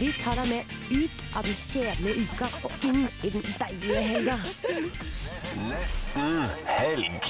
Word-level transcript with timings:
Vi 0.00 0.08
tar 0.22 0.38
deg 0.40 0.48
med 0.48 0.76
ut 0.92 1.22
av 1.36 1.44
den 1.46 1.56
kjedelige 1.58 2.24
uka 2.24 2.48
og 2.64 2.86
inn 2.88 3.02
i 3.26 3.30
den 3.34 3.44
deilige 3.60 4.04
helga. 4.08 4.36
Nesten 5.68 6.38
helg. 6.68 7.28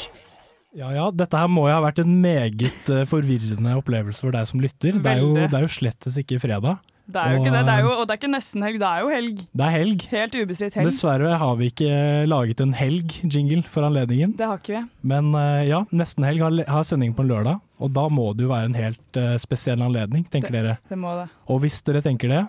Ja 0.78 0.88
ja, 0.94 1.08
dette 1.12 1.36
her 1.36 1.50
må 1.52 1.66
jo 1.68 1.74
ha 1.74 1.82
vært 1.84 2.00
en 2.00 2.14
meget 2.22 2.88
eh, 2.88 3.02
forvirrende 3.08 3.74
opplevelse 3.76 4.24
for 4.24 4.32
deg 4.32 4.46
som 4.48 4.62
lytter. 4.62 4.96
Det 5.04 5.10
er 5.10 5.20
jo, 5.20 5.34
det 5.42 5.58
er 5.58 5.66
jo 5.66 5.72
slettes 5.74 6.16
ikke 6.22 6.38
fredag. 6.40 6.78
Det 7.12 7.18
er 7.18 7.34
jo 7.34 7.40
Og, 7.40 7.44
ikke 7.44 7.52
det. 7.58 7.62
det 7.66 7.72
er 7.74 7.82
jo, 7.82 7.90
og 7.98 8.04
det 8.06 8.14
er 8.14 8.18
ikke 8.22 8.30
nesten 8.30 8.62
helg, 8.64 8.78
det 8.80 8.88
er 8.88 9.02
jo 9.02 9.08
helg. 9.12 9.40
Det 9.52 9.64
er 9.66 9.72
helg. 9.74 10.04
Helt 10.14 10.36
ubestridt 10.38 10.76
helg. 10.78 10.88
Dessverre 10.88 11.32
har 11.42 11.56
vi 11.58 11.68
ikke 11.72 11.90
laget 12.30 12.62
en 12.64 12.72
helg-jingle 12.78 13.64
for 13.68 13.84
anledningen. 13.90 14.32
Det 14.38 14.48
har 14.48 14.62
ikke 14.62 14.78
vi. 14.78 14.82
Men 15.12 15.34
eh, 15.36 15.66
ja, 15.68 15.82
nesten 15.92 16.24
helg 16.30 16.46
har, 16.46 16.56
har 16.78 16.86
sending 16.88 17.12
på 17.18 17.26
en 17.26 17.32
lørdag, 17.34 17.60
og 17.82 17.90
da 17.96 18.06
må 18.12 18.30
det 18.36 18.46
jo 18.46 18.52
være 18.52 18.70
en 18.70 18.78
helt 18.78 19.18
uh, 19.18 19.34
spesiell 19.42 19.82
anledning, 19.82 20.24
tenker 20.30 20.54
dere. 20.54 20.78
Det 20.88 20.98
må 20.98 21.14
det. 21.18 21.26
Og 21.50 21.62
hvis 21.64 21.80
dere 21.86 22.02
tenker 22.04 22.30
det, 22.32 22.42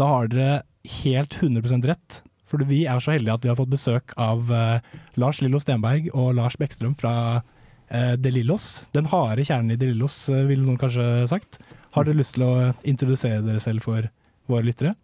da 0.00 0.08
har 0.08 0.30
dere 0.32 0.60
helt 1.02 1.36
100% 1.36 1.88
rett. 1.90 2.20
For 2.50 2.64
vi 2.66 2.82
er 2.90 2.98
så 3.04 3.12
heldige 3.14 3.36
at 3.36 3.44
vi 3.44 3.50
har 3.52 3.58
fått 3.58 3.70
besøk 3.70 4.14
av 4.18 4.48
uh, 4.50 4.80
Lars 5.20 5.42
Lillo 5.44 5.60
Stenberg 5.62 6.08
og 6.14 6.32
Lars 6.38 6.56
Bekkstrøm 6.58 6.96
fra 6.98 7.12
uh, 7.42 8.14
De 8.18 8.32
Lillos. 8.34 8.86
Den 8.96 9.10
harde 9.12 9.44
kjernen 9.46 9.76
i 9.76 9.78
De 9.78 9.92
Lillos, 9.92 10.24
uh, 10.32 10.40
ville 10.48 10.64
noen 10.64 10.80
kanskje 10.80 11.28
sagt. 11.30 11.60
Har 11.94 12.06
dere 12.06 12.18
lyst 12.22 12.38
til 12.38 12.46
å 12.46 12.72
introdusere 12.86 13.44
dere 13.44 13.62
selv 13.62 13.84
for 13.86 14.08
våre 14.50 14.66
lyttere? 14.66 14.96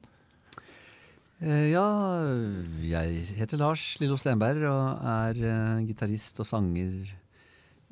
Eh, 1.42 1.68
Ja, 1.68 1.84
jeg 2.80 3.26
heter 3.36 3.60
Lars 3.60 3.82
Lillo 4.00 4.16
Stenberg 4.16 4.62
og 4.70 5.06
er 5.12 5.82
gitarist 5.84 6.38
og 6.40 6.48
sanger 6.48 7.10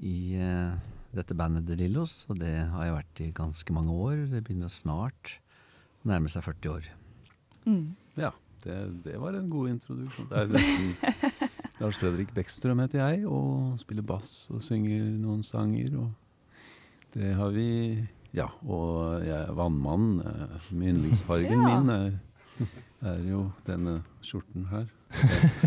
i 0.03 0.35
eh, 0.39 0.73
dette 1.15 1.35
bandet 1.39 1.67
The 1.69 1.77
Lillos. 1.79 2.25
Og 2.29 2.39
det 2.41 2.53
har 2.73 2.85
jeg 2.89 2.97
vært 2.99 3.21
i 3.25 3.31
ganske 3.37 3.73
mange 3.77 3.93
år. 3.95 4.25
Det 4.33 4.43
begynner 4.47 4.73
snart 4.73 5.37
å 6.05 6.11
nærme 6.13 6.29
seg 6.33 6.45
40 6.47 6.73
år. 6.75 6.89
Ja, 8.21 8.31
det, 8.65 8.75
det 9.07 9.15
var 9.21 9.37
en 9.39 9.49
god 9.53 9.71
introduksjon. 9.75 10.27
Det 10.31 10.43
er 10.43 10.51
nesten 10.53 10.91
Lars 11.81 11.97
Fredrik 11.99 12.31
Bekkstrøm 12.37 12.83
heter 12.85 13.01
jeg, 13.03 13.25
og 13.27 13.79
spiller 13.83 14.05
bass 14.07 14.35
og 14.55 14.61
synger 14.65 15.07
noen 15.19 15.43
sanger. 15.47 15.97
Og 16.03 17.17
det 17.17 17.33
har 17.39 17.51
vi 17.55 17.69
Ja, 18.35 18.49
og 18.67 19.23
jeg 19.25 19.35
er 19.47 19.53
vannmann. 19.55 20.21
eh, 20.27 20.71
yndlingsfargen 20.91 21.55
Ja. 21.55 21.81
min 21.81 21.91
er, 21.95 22.15
er 23.05 23.25
jo 23.29 23.41
denne 23.67 23.99
skjorten 24.25 24.67
her. 24.71 24.85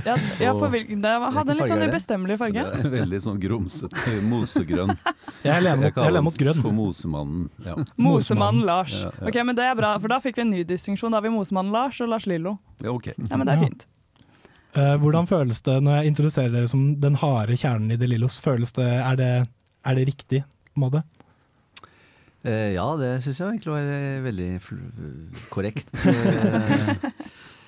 Ja, 0.03 0.15
ja 0.41 0.51
for 0.57 0.67
hvilken, 0.73 0.99
det 1.05 1.11
hadde 1.33 1.53
en 1.53 1.59
litt 1.61 1.69
sånn 1.71 1.83
ubestemmelig 1.87 2.35
farge. 2.41 2.63
Det 2.67 2.81
er 2.83 2.93
veldig 2.97 3.19
sånn 3.23 3.37
grumsete, 3.39 4.15
mosegrønn. 4.27 4.91
Jeg 5.45 5.63
lener 5.63 5.85
mot, 5.85 5.99
jeg 6.03 6.23
mot 6.25 6.35
den 6.35 6.41
grønn. 6.43 6.63
for 6.65 6.75
Mosemannen. 6.75 7.45
Ja. 7.63 7.75
Mosemannen 7.95 8.65
Lars. 8.67 8.95
Ja, 9.05 9.11
ja. 9.21 9.27
Ok, 9.29 9.39
men 9.47 9.55
Det 9.55 9.63
er 9.69 9.77
bra, 9.79 9.93
for 10.03 10.11
da 10.11 10.17
fikk 10.23 10.41
vi 10.41 10.43
en 10.47 10.51
ny 10.51 10.63
distinksjon. 10.67 11.13
Da 11.15 11.21
har 11.21 11.27
vi 11.29 11.31
Mosemannen 11.35 11.71
Lars 11.71 12.01
og 12.03 12.09
Lars 12.11 12.27
Lillo. 12.27 12.57
ja, 12.83 12.91
ok. 12.91 13.13
Ja, 13.15 13.37
men 13.37 13.45
det 13.47 13.55
er 13.55 13.63
fint. 13.67 13.87
Eh, 14.77 14.95
hvordan 15.01 15.25
føles 15.25 15.61
det 15.65 15.77
når 15.81 16.01
jeg 16.01 16.11
introduserer 16.11 16.51
dere 16.53 16.67
som 16.69 16.89
den 17.01 17.15
harde 17.21 17.55
kjernen 17.57 17.91
i 17.95 17.97
De 17.97 18.09
Lillos? 18.11 18.41
Føles 18.43 18.75
det, 18.75 18.85
er, 18.99 19.15
det, 19.15 19.29
er 19.87 19.95
det 19.95 20.07
riktig, 20.11 20.43
på 20.73 20.81
en 20.81 20.85
måte? 20.89 21.03
Eh, 22.45 22.75
ja, 22.75 22.83
det 22.99 23.15
syns 23.23 23.39
jeg 23.41 23.47
egentlig 23.55 23.73
var 23.73 23.87
eh, 23.95 24.19
veldig 24.27 24.49
fl- 24.61 25.47
korrekt. 25.49 25.89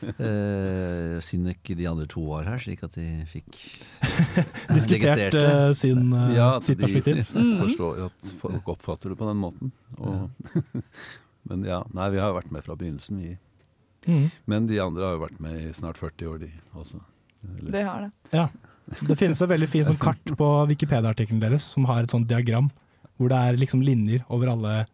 Eh, 0.03 0.19
eh, 0.29 1.19
synd 1.25 1.49
ikke 1.51 1.75
de 1.77 1.87
andre 1.89 2.05
to 2.09 2.21
var 2.29 2.47
her, 2.47 2.57
slik 2.61 2.83
at 2.85 2.95
de 2.95 3.05
fikk 3.29 3.57
eh, 4.39 4.73
Diskutert 4.75 5.33
det. 5.35 5.43
eh, 5.43 5.73
sin, 5.77 6.07
uh, 6.13 6.29
Ja, 6.35 6.49
sitt 6.63 6.79
de 6.79 6.85
perspektiv. 6.87 7.21
forstår 7.63 8.05
at 8.07 8.31
folk 8.41 8.71
oppfatter 8.75 9.13
det 9.13 9.19
på 9.19 9.27
den 9.29 9.41
måten. 9.41 9.71
Og, 9.99 10.29
men 11.49 11.63
ja, 11.67 11.81
nei, 11.95 12.09
vi 12.13 12.21
har 12.21 12.31
jo 12.31 12.39
vært 12.39 12.51
med 12.55 12.65
fra 12.65 12.77
begynnelsen, 12.79 13.19
vi. 13.23 13.35
Mhm. 14.07 14.27
Men 14.47 14.67
de 14.69 14.79
andre 14.79 15.05
har 15.09 15.17
jo 15.17 15.23
vært 15.25 15.39
med 15.43 15.59
i 15.59 15.71
snart 15.75 15.97
40 15.99 16.29
år, 16.31 16.37
de 16.45 16.51
også. 16.79 17.01
Eller- 17.57 17.71
Det 17.71 17.83
har 17.87 18.05
det. 18.07 18.11
Ja. 18.31 18.47
Det 19.05 19.17
finnes 19.19 19.41
et 19.41 19.49
veldig 19.51 19.67
fint 19.69 19.85
sånn 19.87 19.99
kart 20.01 20.31
på 20.39 20.47
Wikipedia-artikkelen 20.71 21.41
deres 21.43 21.67
som 21.75 21.85
har 21.85 22.01
et 22.03 22.09
sånt 22.09 22.27
diagram 22.27 22.71
hvor 23.19 23.29
det 23.29 23.37
er 23.37 23.59
liksom 23.59 23.83
linjer 23.83 24.23
over 24.31 24.47
alle 24.49 24.85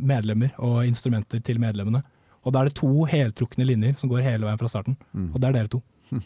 medlemmer 0.00 0.50
og 0.58 0.80
instrumenter 0.88 1.38
til 1.44 1.60
medlemmene. 1.62 2.00
Og 2.44 2.52
da 2.52 2.60
er 2.62 2.68
det 2.70 2.76
to 2.78 3.04
heltrukne 3.08 3.66
linjer 3.66 3.96
som 4.00 4.10
går 4.12 4.24
hele 4.24 4.46
veien 4.46 4.60
fra 4.60 4.68
starten. 4.70 4.96
Mm. 5.12 5.30
Og 5.32 5.40
det 5.40 5.48
er 5.48 5.56
dere 5.58 5.72
to. 5.72 5.82
Det 6.14 6.20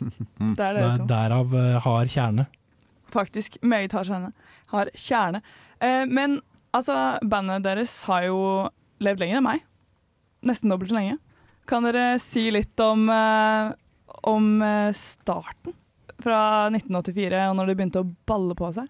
Så 0.59 0.67
er 0.67 0.75
det 0.75 0.83
dere 0.83 0.91
er 0.93 0.99
to. 0.99 1.07
derav 1.09 1.55
uh, 1.55 1.79
har 1.85 2.11
kjerne. 2.13 2.47
Faktisk 3.09 3.57
meget 3.63 3.95
har 3.97 4.05
kjerne. 4.05 4.33
Har 4.73 4.91
kjerne. 4.93 5.41
Eh, 5.81 6.05
men 6.11 6.41
altså, 6.77 7.17
bandet 7.25 7.65
deres 7.65 7.95
har 8.11 8.27
jo 8.27 8.41
levd 9.01 9.23
lenger 9.23 9.39
enn 9.41 9.47
meg. 9.47 9.63
Nesten 10.45 10.69
dobbelt 10.69 10.91
så 10.91 10.99
lenge. 10.99 11.17
Kan 11.69 11.87
dere 11.87 12.19
si 12.21 12.49
litt 12.53 12.81
om, 12.85 13.07
eh, 13.13 13.71
om 14.29 14.51
eh, 14.63 14.91
starten? 14.97 15.73
Fra 16.19 16.41
1984 16.75 17.47
og 17.49 17.57
når 17.57 17.71
det 17.71 17.77
begynte 17.79 18.03
å 18.03 18.11
balle 18.29 18.57
på 18.59 18.69
seg? 18.75 18.89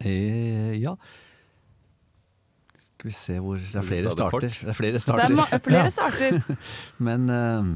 Eh, 0.00 0.74
ja. 0.80 0.94
Skal 3.00 3.08
vi 3.08 3.16
se 3.16 3.34
hvor 3.40 3.56
Det 3.56 3.78
er 3.80 3.84
flere 3.86 4.10
starter. 4.12 4.52
Det 4.52 4.68
er 4.68 4.76
flere 4.76 4.92
Det 4.92 5.00
er 5.00 5.88
starter. 5.88 6.34
Ja. 6.52 6.56
Men 7.08 7.30
ehm, 7.32 7.70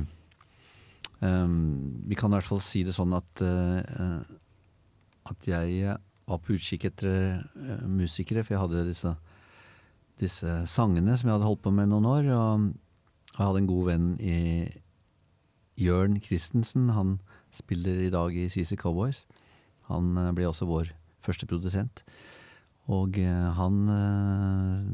um, 1.25 2.03
vi 2.05 2.15
kan 2.15 2.29
i 2.29 2.37
hvert 2.37 2.45
fall 2.51 2.61
si 2.61 2.83
det 2.85 2.93
sånn 2.93 3.15
at 3.17 3.41
uh, 3.41 4.21
At 5.25 5.49
jeg 5.49 5.97
var 6.29 6.43
på 6.45 6.59
utkikk 6.59 6.85
etter 6.91 7.41
uh, 7.41 7.87
musikere, 7.89 8.45
for 8.45 8.53
jeg 8.53 8.63
hadde 8.67 8.85
disse, 8.91 9.15
disse 10.21 10.59
sangene 10.69 11.17
som 11.17 11.31
jeg 11.31 11.39
hadde 11.39 11.49
holdt 11.49 11.65
på 11.65 11.73
med 11.73 11.89
noen 11.89 12.05
år. 12.05 12.29
Og 12.29 12.69
jeg 13.33 13.47
hadde 13.47 13.65
en 13.65 13.73
god 13.73 13.89
venn 13.89 14.13
i 14.21 14.39
Jørn 15.81 16.21
Christensen. 16.21 16.91
Han 16.93 17.17
spiller 17.49 18.05
i 18.05 18.13
dag 18.13 18.37
i 18.37 18.51
CC 18.53 18.77
Cowboys. 18.77 19.25
Han 19.89 20.13
ble 20.37 20.53
også 20.53 20.69
vår 20.69 20.93
første 21.25 21.49
produsent. 21.49 22.05
Og 22.93 23.19
eh, 23.19 23.51
han 23.57 23.77
eh, 23.89 24.85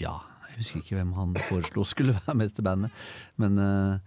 Ja, 0.00 0.14
jeg 0.48 0.58
husker 0.62 0.80
ikke 0.82 0.98
hvem 1.00 1.12
han 1.16 1.34
foreslo 1.48 1.84
skulle 1.88 2.16
være 2.26 2.36
med 2.38 2.54
til 2.56 2.64
bandet. 2.66 2.90
Men, 3.40 3.58
eh, 3.58 3.98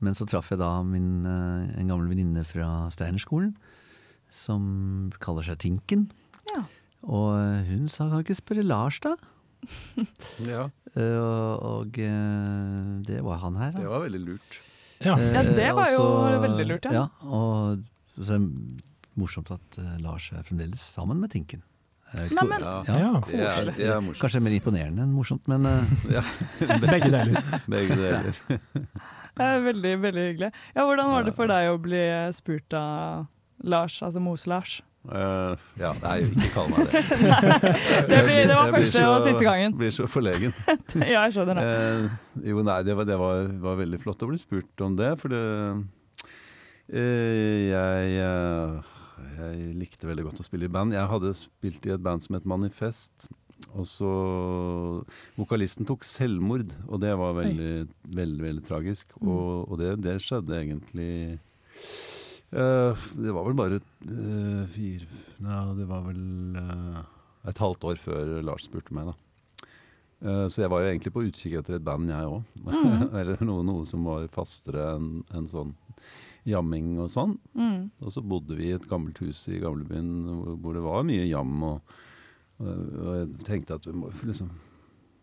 men 0.00 0.16
så 0.16 0.26
traff 0.28 0.50
jeg 0.52 0.60
da 0.60 0.82
min, 0.86 1.26
en 1.26 1.88
gammel 1.90 2.08
venninne 2.08 2.44
fra 2.48 2.88
Steinerskolen, 2.92 3.54
som 4.32 5.10
kaller 5.20 5.44
seg 5.44 5.58
Tinken. 5.60 6.06
Ja. 6.54 6.62
Og 7.04 7.36
hun 7.68 7.88
sa 7.88 8.08
kan 8.08 8.20
du 8.20 8.24
ikke 8.24 8.38
spørre 8.40 8.64
Lars, 8.64 9.00
da? 9.04 9.16
Ja, 10.48 10.68
Eh, 10.98 11.18
og 11.22 11.62
og 11.62 11.98
det 13.06 13.20
var 13.22 13.38
han 13.44 13.56
her, 13.60 13.70
da. 13.70 13.78
det 13.78 13.90
var 13.90 14.00
veldig 14.02 14.20
lurt. 14.24 14.56
Ja. 15.00 15.14
Ja, 15.16 15.42
det 15.46 15.68
var 15.76 15.92
jo 15.94 16.02
og 16.02 16.42
veldig 16.42 16.66
lurt, 16.66 16.84
ja. 16.90 16.92
ja. 16.92 17.04
Og 17.24 17.84
så 18.18 18.36
morsomt 19.18 19.50
at 19.54 19.78
eh, 19.82 19.96
Lars 20.04 20.30
er 20.36 20.44
fremdeles 20.46 20.80
sammen 20.94 21.20
med 21.22 21.30
Tinken. 21.34 21.62
Nei, 22.10 22.42
men, 22.42 22.58
Ja, 22.64 22.82
Ja. 22.90 23.10
det, 23.22 23.38
er, 23.38 23.68
det 23.76 23.84
er 23.86 24.00
morsomt. 24.02 24.18
Kanskje 24.24 24.40
mer 24.42 24.54
imponerende 24.56 25.04
enn 25.04 25.12
morsomt, 25.14 25.46
men 25.50 25.66
eh, 25.70 25.92
Ja, 26.16 26.22
Begge 26.82 27.10
deler. 27.12 27.38
begge 27.70 27.98
deler. 28.00 28.40
Det 29.38 29.46
er 29.46 29.60
veldig, 29.62 29.92
veldig 30.02 30.24
hyggelig. 30.32 30.48
Ja, 30.74 30.84
hvordan 30.88 31.12
var 31.14 31.22
det 31.28 31.34
for 31.36 31.46
deg 31.50 31.70
å 31.70 31.76
bli 31.80 32.00
spurt 32.34 32.74
av 32.74 33.28
Lars, 33.62 34.00
altså 34.02 34.18
Mose-Lars? 34.24 34.80
Uh, 35.00 35.54
ja, 35.80 35.94
nei, 36.02 36.16
ikke 36.26 36.50
kall 36.52 36.66
meg 36.74 36.90
det. 36.90 37.00
Det, 38.10 38.18
blir, 38.26 38.42
det 38.50 38.56
var 38.58 38.68
første 38.74 38.98
så- 38.98 39.12
og 39.14 39.22
siste 39.24 39.46
gangen. 39.46 39.72
Blir 39.78 39.94
så 39.96 40.04
forlegen. 40.10 40.52
Ja, 40.98 41.22
jeg 41.28 41.38
skjønner 41.38 41.56
det. 41.62 41.64
Uh, 41.70 42.44
jo, 42.50 42.60
nei, 42.66 42.80
det, 42.84 42.98
var, 42.98 43.06
det 43.08 43.16
var, 43.22 43.46
var 43.62 43.78
veldig 43.80 44.00
flott 44.02 44.26
å 44.26 44.28
bli 44.34 44.42
spurt 44.42 44.84
om 44.84 44.98
det, 44.98 45.14
for 45.22 45.32
det 45.32 45.40
uh, 45.70 45.80
jeg, 46.90 48.14
eh, 48.18 48.80
jeg 49.36 49.76
likte 49.78 50.08
veldig 50.08 50.26
godt 50.28 50.42
å 50.42 50.46
spille 50.46 50.68
i 50.68 50.72
band. 50.72 50.96
Jeg 50.96 51.10
hadde 51.10 51.36
spilt 51.38 51.86
i 51.86 51.94
et 51.94 52.02
band 52.02 52.24
som 52.24 52.36
het 52.36 52.48
Manifest, 52.48 53.30
og 53.76 53.86
så 53.88 54.10
Vokalisten 55.36 55.88
tok 55.88 56.04
selvmord, 56.08 56.72
og 56.88 57.02
det 57.02 57.12
var 57.20 57.36
veldig, 57.38 57.72
veldig, 58.16 58.42
veldig 58.46 58.66
tragisk. 58.66 59.14
Og, 59.20 59.70
og 59.70 59.80
det, 59.80 59.94
det 60.04 60.16
skjedde 60.24 60.58
egentlig 60.58 61.12
uh, 62.56 62.96
Det 63.14 63.34
var 63.36 63.46
vel 63.46 63.58
bare 63.58 63.80
uh, 63.80 64.64
fire 64.74 65.08
Nei, 65.44 65.60
det 65.78 65.88
var 65.88 66.06
vel 66.08 66.22
uh, 66.56 67.02
et 67.50 67.62
halvt 67.62 67.86
år 67.92 68.00
før 68.00 68.32
Lars 68.44 68.66
spurte 68.68 68.96
meg, 68.96 69.12
da. 69.12 69.29
Eh, 70.20 70.46
så 70.52 70.64
jeg 70.64 70.70
var 70.72 70.82
jo 70.82 70.90
egentlig 70.90 71.12
på 71.14 71.24
utkikk 71.28 71.56
etter 71.60 71.78
et 71.78 71.86
band, 71.86 72.10
jeg 72.12 72.28
òg. 72.28 72.42
Mm. 72.80 73.08
Eller 73.16 73.40
noe, 73.44 73.64
noe 73.66 73.86
som 73.88 74.04
var 74.06 74.26
fastere 74.32 74.92
enn 74.94 75.24
en 75.36 75.48
sånn 75.50 75.72
jamming 76.48 76.94
og 77.02 77.10
sånn. 77.12 77.34
Mm. 77.56 77.90
Og 78.00 78.12
så 78.14 78.22
bodde 78.24 78.56
vi 78.58 78.70
i 78.70 78.76
et 78.76 78.86
gammelt 78.88 79.18
hus 79.24 79.42
i 79.50 79.60
gamlebyen 79.62 80.10
hvor, 80.28 80.54
hvor 80.60 80.76
det 80.76 80.84
var 80.84 81.08
mye 81.08 81.26
jam. 81.28 81.56
Og, 81.66 81.96
og, 82.60 83.10
jeg 83.16 83.32
tenkte 83.48 83.80
at 83.80 83.88
vi 83.88 83.96
må 83.96 84.12
liksom 84.20 84.52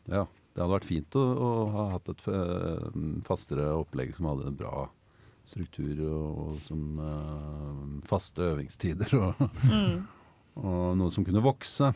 Ja, 0.10 0.26
det 0.26 0.62
hadde 0.64 0.74
vært 0.74 0.90
fint 0.90 1.18
å, 1.20 1.24
å 1.24 1.50
ha 1.74 1.88
hatt 1.96 2.12
et 2.14 2.28
eh, 2.34 3.02
fastere 3.28 3.70
opplegg 3.78 4.16
som 4.18 4.30
hadde 4.32 4.52
en 4.52 4.60
bra 4.60 4.88
struktur 5.48 6.02
og, 6.04 6.40
og 6.44 6.56
som 6.66 7.00
uh, 7.00 7.82
faste 8.08 8.44
øvingstider. 8.52 9.14
Og, 9.22 9.44
Mm. 9.64 10.06
og 10.68 10.98
noe 11.00 11.14
som 11.14 11.26
kunne 11.26 11.44
vokse. 11.46 11.94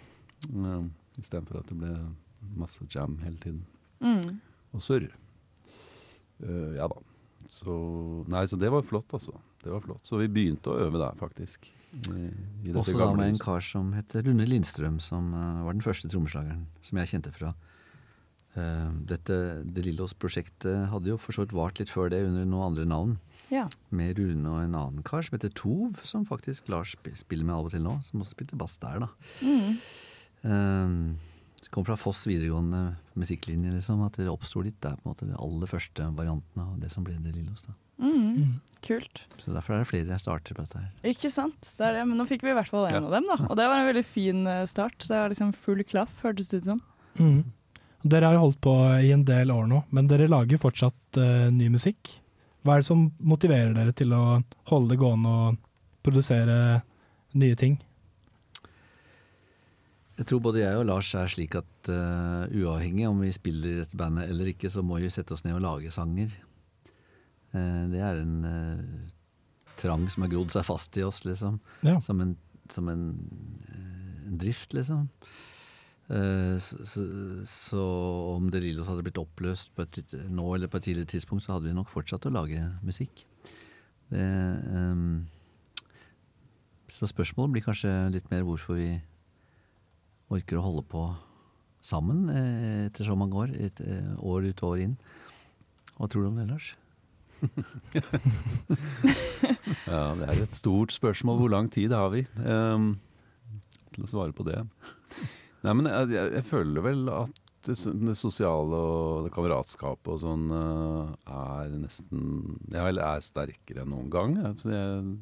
Uh, 0.48 0.86
Istedenfor 1.20 1.60
at 1.60 1.68
det 1.68 1.76
ble 1.82 1.92
masse 2.58 2.86
jam 2.92 3.18
hele 3.24 3.38
tiden. 3.44 3.64
Mm. 4.02 4.40
Og 4.74 4.82
surr. 4.86 5.08
Uh, 6.42 6.74
ja 6.78 6.88
da. 6.90 6.98
Så 7.52 7.74
Nei, 8.32 8.46
så 8.48 8.58
det 8.60 8.70
var 8.72 8.86
flott, 8.88 9.12
altså. 9.14 9.34
Det 9.62 9.70
var 9.74 9.82
flott. 9.84 10.06
Så 10.08 10.18
vi 10.22 10.30
begynte 10.32 10.72
å 10.72 10.80
øve 10.88 10.98
der, 11.02 11.18
faktisk. 11.20 11.68
I, 11.92 12.30
i 12.64 12.70
dette 12.70 12.80
Også 12.80 12.96
da 12.96 13.10
med 13.12 13.26
en 13.28 13.36
huset. 13.36 13.44
kar 13.44 13.66
som 13.68 13.90
het 13.98 14.14
Rune 14.24 14.46
Lindstrøm, 14.48 15.00
som 15.04 15.34
uh, 15.36 15.66
var 15.66 15.76
den 15.76 15.84
første 15.84 16.08
trommeslageren 16.10 16.64
som 16.88 17.02
jeg 17.02 17.12
kjente 17.12 17.34
fra. 17.36 17.52
Uh, 18.56 18.90
dette 19.08 19.36
De 19.68 19.84
Lillos-prosjektet 19.86 20.88
hadde 20.92 21.12
jo 21.12 21.18
for 21.20 21.36
så 21.36 21.44
vidt 21.46 21.54
vart 21.56 21.80
litt 21.80 21.92
før 21.92 22.10
det 22.12 22.24
under 22.28 22.48
noen 22.48 22.72
andre 22.72 22.88
navn. 22.88 23.18
Ja. 23.52 23.66
Med 23.92 24.16
Rune 24.16 24.48
og 24.48 24.62
en 24.64 24.78
annen 24.80 25.04
kar 25.04 25.26
som 25.28 25.36
heter 25.36 25.52
Tov, 25.52 26.00
som 26.08 26.24
faktisk 26.28 26.72
Lars 26.72 26.96
sp- 26.96 27.12
spiller 27.20 27.44
med 27.48 27.58
av 27.58 27.68
og 27.68 27.74
til 27.76 27.84
nå. 27.84 27.98
Som 28.08 28.24
også 28.24 28.38
spilte 28.38 28.56
bass 28.60 28.78
der, 28.80 29.04
da. 29.04 29.10
Mm. 29.44 29.74
Eh, 30.48 30.94
det 31.62 31.70
kom 31.74 31.86
fra 31.86 31.96
Foss 32.00 32.24
videregående 32.28 32.96
musikklinje, 33.20 33.76
liksom. 33.78 34.02
At 34.06 34.18
det 34.18 34.28
oppsto 34.32 34.64
litt 34.66 34.80
der, 34.82 34.96
på 34.98 35.06
en 35.06 35.14
måte. 35.14 35.28
Den 35.30 35.38
aller 35.38 35.70
første 35.70 36.08
variantene 36.18 36.66
av 36.66 36.80
det 36.82 36.90
som 36.94 37.04
ble 37.06 37.16
det 37.22 37.36
Lillos. 37.36 37.64
da. 37.68 37.74
Mm. 38.02 38.60
Kult. 38.82 39.22
Så 39.38 39.54
derfor 39.54 39.76
er 39.76 39.84
det 39.84 39.90
flere 39.92 40.10
jeg 40.16 40.24
starter 40.24 40.58
på 40.58 40.64
dette 40.66 40.80
her. 40.82 40.90
Ikke 41.12 41.30
sant? 41.30 41.74
Det 41.78 41.86
er 41.86 42.00
det. 42.00 42.06
Men 42.10 42.18
nå 42.18 42.26
fikk 42.30 42.42
vi 42.48 42.50
i 42.50 42.58
hvert 42.58 42.72
fall 42.72 42.88
en 42.90 42.96
Ja. 42.96 43.02
av 43.06 43.12
dem, 43.14 43.28
da. 43.30 43.38
Og 43.46 43.56
det 43.60 43.68
var 43.70 43.78
en 43.78 43.90
veldig 43.94 44.06
fin 44.06 44.48
eh, 44.48 44.66
start. 44.66 44.98
Det 45.06 45.14
var 45.14 45.30
liksom 45.30 45.54
full 45.54 45.84
klaff, 45.84 46.22
hørtes 46.24 46.50
det 46.50 46.64
ut 46.64 46.70
som. 46.72 46.82
Mm. 47.20 47.44
Dere 48.04 48.26
har 48.26 48.34
jo 48.34 48.46
holdt 48.48 48.62
på 48.66 48.74
i 49.06 49.12
en 49.14 49.24
del 49.24 49.52
år 49.54 49.68
nå, 49.70 49.84
men 49.94 50.08
dere 50.10 50.26
lager 50.28 50.58
fortsatt 50.58 51.18
uh, 51.22 51.52
ny 51.54 51.68
musikk. 51.70 52.10
Hva 52.66 52.74
er 52.74 52.82
det 52.82 52.88
som 52.88 53.12
motiverer 53.22 53.76
dere 53.78 53.94
til 53.94 54.10
å 54.18 54.42
holde 54.72 54.90
det 54.96 54.98
gående 54.98 55.30
og 55.30 55.58
produsere 56.02 56.82
nye 57.38 57.56
ting? 57.56 57.78
Jeg 60.22 60.28
tror 60.30 60.42
både 60.46 60.62
jeg 60.62 60.78
og 60.78 60.86
Lars 60.86 61.08
er 61.18 61.30
slik 61.34 61.56
at 61.58 61.90
uh, 61.90 62.46
uavhengig 62.54 63.08
om 63.10 63.24
vi 63.24 63.32
spiller 63.34 63.72
i 63.72 63.80
dette 63.80 63.98
bandet 63.98 64.30
eller 64.30 64.52
ikke, 64.52 64.70
så 64.70 64.84
må 64.86 65.00
vi 65.02 65.10
sette 65.10 65.34
oss 65.34 65.42
ned 65.48 65.56
og 65.58 65.64
lage 65.66 65.90
sanger. 65.96 66.36
Uh, 67.56 67.90
det 67.90 68.04
er 68.06 68.22
en 68.22 68.36
uh, 68.46 69.10
trang 69.82 70.06
som 70.14 70.22
har 70.22 70.30
grodd 70.30 70.54
seg 70.54 70.68
fast 70.68 71.02
i 71.02 71.08
oss, 71.08 71.24
liksom. 71.26 71.58
Ja. 71.82 71.98
Som 72.06 72.22
en, 72.22 72.36
som 72.70 72.92
en, 72.94 73.08
en 74.28 74.38
drift, 74.44 74.78
liksom. 74.78 75.10
Så, 76.12 76.76
så, 76.84 77.02
så 77.48 77.82
om 78.34 78.50
De 78.52 78.60
Lillos 78.60 78.90
hadde 78.90 79.04
blitt 79.06 79.20
oppløst 79.22 79.70
på 79.78 79.86
et, 79.86 80.16
nå 80.28 80.44
eller 80.58 80.68
på 80.68 80.82
et 80.82 80.90
tidligere 80.90 81.08
tidspunkt, 81.14 81.46
så 81.46 81.54
hadde 81.54 81.70
vi 81.70 81.76
nok 81.78 81.88
fortsatt 81.88 82.26
å 82.28 82.34
lage 82.36 82.60
musikk. 82.84 83.22
Det, 84.12 84.26
um, 84.76 85.22
så 86.92 87.08
spørsmålet 87.08 87.56
blir 87.56 87.64
kanskje 87.64 87.94
litt 88.12 88.28
mer 88.34 88.44
hvorfor 88.44 88.76
vi 88.76 88.90
orker 90.32 90.60
å 90.60 90.66
holde 90.66 90.86
på 90.92 91.06
sammen 91.86 92.30
eh, 92.30 92.86
etter 92.88 93.08
så 93.08 93.18
mange 93.18 93.38
år, 93.38 93.56
et, 93.58 93.82
eh, 93.84 94.14
år 94.22 94.48
ut 94.50 94.64
og 94.64 94.76
år 94.76 94.86
inn. 94.86 94.96
Hva 95.98 96.10
tror 96.10 96.26
du 96.26 96.32
om 96.32 96.40
det, 96.40 96.48
Lars? 96.52 96.74
Ja, 99.92 100.12
det 100.16 100.28
er 100.30 100.42
et 100.44 100.56
stort 100.56 100.94
spørsmål. 100.94 101.40
Hvor 101.42 101.52
lang 101.52 101.68
tid 101.74 101.94
har 101.96 102.12
vi 102.14 102.22
um, 102.46 102.94
til 103.96 104.06
å 104.06 104.10
svare 104.10 104.36
på 104.36 104.46
det? 104.48 104.60
Nei, 105.66 105.74
men 105.78 105.90
jeg, 105.90 106.12
jeg, 106.16 106.34
jeg 106.38 106.46
føler 106.48 106.86
vel 106.86 107.10
at 107.12 107.42
det, 107.66 107.76
det 107.78 108.16
sosiale 108.18 108.78
og 108.78 109.26
det 109.26 109.34
kameratskapet 109.36 110.14
og 110.16 110.22
sånn 110.24 110.48
eh, 110.58 111.34
er 111.34 111.76
nesten 111.84 112.22
Ja, 112.72 112.88
eller 112.88 113.04
er 113.06 113.26
sterkere 113.26 113.84
enn 113.84 113.94
noen 113.94 114.10
gang. 114.14 114.38
Altså, 114.52 114.72
jeg, 114.74 115.18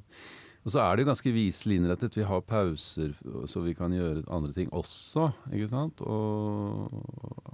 og 0.70 0.74
så 0.76 0.84
er 0.84 0.92
det 0.94 1.02
jo 1.02 1.10
ganske 1.10 1.32
viselig 1.34 1.80
innrettet. 1.80 2.14
Vi 2.20 2.28
har 2.30 2.44
pauser 2.46 3.16
så 3.50 3.62
vi 3.66 3.72
kan 3.74 3.90
gjøre 3.90 4.22
andre 4.30 4.54
ting 4.54 4.68
også, 4.70 5.32
ikke 5.50 5.70
sant? 5.72 6.04
Og 6.06 6.94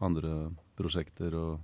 andre 0.03 0.49
prosjekter 0.75 1.37
og 1.39 1.61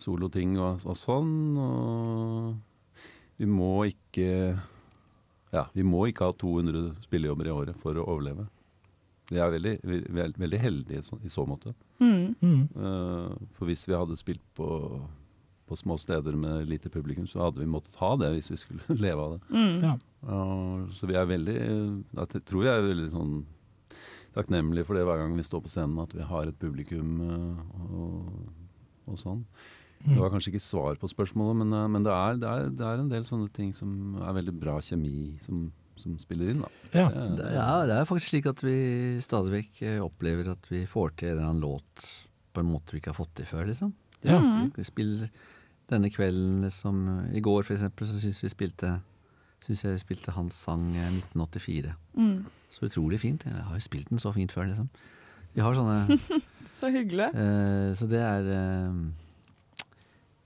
soloting 0.00 0.54
og, 0.56 0.86
og 0.88 0.96
sånn. 0.96 1.34
Og 1.60 3.02
vi 3.36 3.50
må 3.50 3.74
ikke 3.90 4.56
Ja, 5.52 5.66
vi 5.76 5.84
må 5.84 6.06
ikke 6.08 6.30
ha 6.30 6.32
200 6.32 7.04
spillejobber 7.04 7.48
i 7.48 7.52
året 7.52 7.76
for 7.84 8.00
å 8.00 8.08
overleve. 8.08 8.48
Vi 9.28 9.36
er 9.40 9.52
veldig, 9.52 9.76
er 9.84 10.34
veldig 10.40 10.60
heldige 10.64 11.02
i 11.02 11.04
så, 11.04 11.20
i 11.24 11.32
så 11.32 11.44
måte. 11.48 11.74
Mm. 12.00 12.36
Mm. 12.40 12.62
Eh, 12.72 13.48
for 13.56 13.68
hvis 13.68 13.84
vi 13.88 13.96
hadde 13.96 14.16
spilt 14.16 14.44
på, 14.56 14.68
på 15.68 15.76
små 15.78 15.96
steder 16.00 16.36
med 16.36 16.66
lite 16.68 16.90
publikum, 16.90 17.26
så 17.28 17.44
hadde 17.46 17.60
vi 17.62 17.68
måttet 17.70 17.94
ha 18.00 18.14
det 18.20 18.32
hvis 18.34 18.50
vi 18.54 18.58
skulle 18.64 18.98
leve 19.04 19.20
av 19.26 19.36
det. 19.36 19.40
Mm. 19.52 19.84
Ja. 19.84 19.94
Så 20.98 21.06
vi 21.06 21.14
er 21.14 21.28
veldig 21.30 21.56
Jeg 21.58 22.42
tror 22.48 22.64
jeg 22.66 22.74
er 22.74 22.88
veldig 22.88 23.10
sånn 23.14 23.34
takknemlig 24.36 24.84
for 24.86 24.94
det 24.98 25.04
hver 25.08 25.18
gang 25.22 25.34
vi 25.38 25.44
står 25.46 25.62
på 25.64 25.70
scenen, 25.72 25.98
at 26.02 26.12
vi 26.14 26.22
har 26.28 26.46
et 26.50 26.58
publikum 26.60 27.18
eh, 27.24 27.82
og, 27.88 28.30
og 29.08 29.18
sånn. 29.20 29.42
Det 30.04 30.14
var 30.20 30.30
kanskje 30.30 30.52
ikke 30.52 30.62
svar 30.62 30.98
på 31.00 31.08
spørsmålet, 31.10 31.58
men, 31.64 31.72
eh, 31.74 31.88
men 31.90 32.04
det, 32.06 32.12
er, 32.14 32.36
det, 32.38 32.48
er, 32.52 32.68
det 32.78 32.86
er 32.86 33.00
en 33.02 33.10
del 33.10 33.24
sånne 33.26 33.48
ting 33.56 33.72
som 33.74 34.14
er 34.22 34.36
veldig 34.36 34.54
bra 34.60 34.76
kjemi 34.84 35.32
som, 35.42 35.64
som 35.98 36.14
spiller 36.22 36.52
inn. 36.52 36.62
da. 36.62 36.70
Ja. 36.94 37.08
Det- 37.10 37.26
Det, 37.40 37.48
ja, 37.56 37.70
det 37.90 37.96
er 37.98 38.06
faktisk 38.10 38.30
slik 38.34 38.46
at 38.52 38.62
vi 38.62 38.76
stadig 39.24 39.54
vekk 39.56 39.82
eh, 39.88 39.98
opplever 40.04 40.52
at 40.54 40.70
vi 40.70 40.84
får 40.86 41.16
til 41.18 41.32
en 41.32 41.36
eller 41.38 41.48
annen 41.48 41.64
låt 41.64 42.06
på 42.54 42.62
en 42.62 42.70
måte 42.70 42.94
vi 42.94 43.00
ikke 43.02 43.10
har 43.14 43.18
fått 43.18 43.34
til 43.40 43.48
før, 43.50 43.66
liksom. 43.72 43.90
Ja. 44.26 44.38
Vi 44.74 44.84
spiller 44.86 45.28
denne 45.90 46.10
kvelden 46.12 46.62
liksom 46.66 46.98
I 47.34 47.40
går, 47.40 47.62
for 47.64 47.74
eksempel, 47.74 48.06
så 48.08 48.18
syns 48.20 48.42
vi 48.44 48.50
spilte 48.52 48.98
Syns 49.64 49.80
jeg 49.82 49.98
spilte 49.98 50.30
hans 50.36 50.54
sang 50.54 50.84
eh, 50.94 51.08
1984. 51.34 51.92
Mm. 52.14 52.44
Så 52.70 52.86
utrolig 52.86 53.18
fint. 53.18 53.42
Jeg 53.44 53.52
har 53.66 53.74
jo 53.74 53.80
spilt 53.82 54.08
den 54.12 54.20
så 54.22 54.30
fint 54.36 54.52
før, 54.54 54.68
liksom. 54.70 54.86
Vi 55.56 55.64
har 55.64 55.74
sånne 55.74 56.18
Så 56.78 56.90
hyggelig. 56.94 57.30
eh, 57.34 57.88
Så 57.98 58.06
det 58.06 58.20
er 58.22 58.50
eh, 58.54 59.00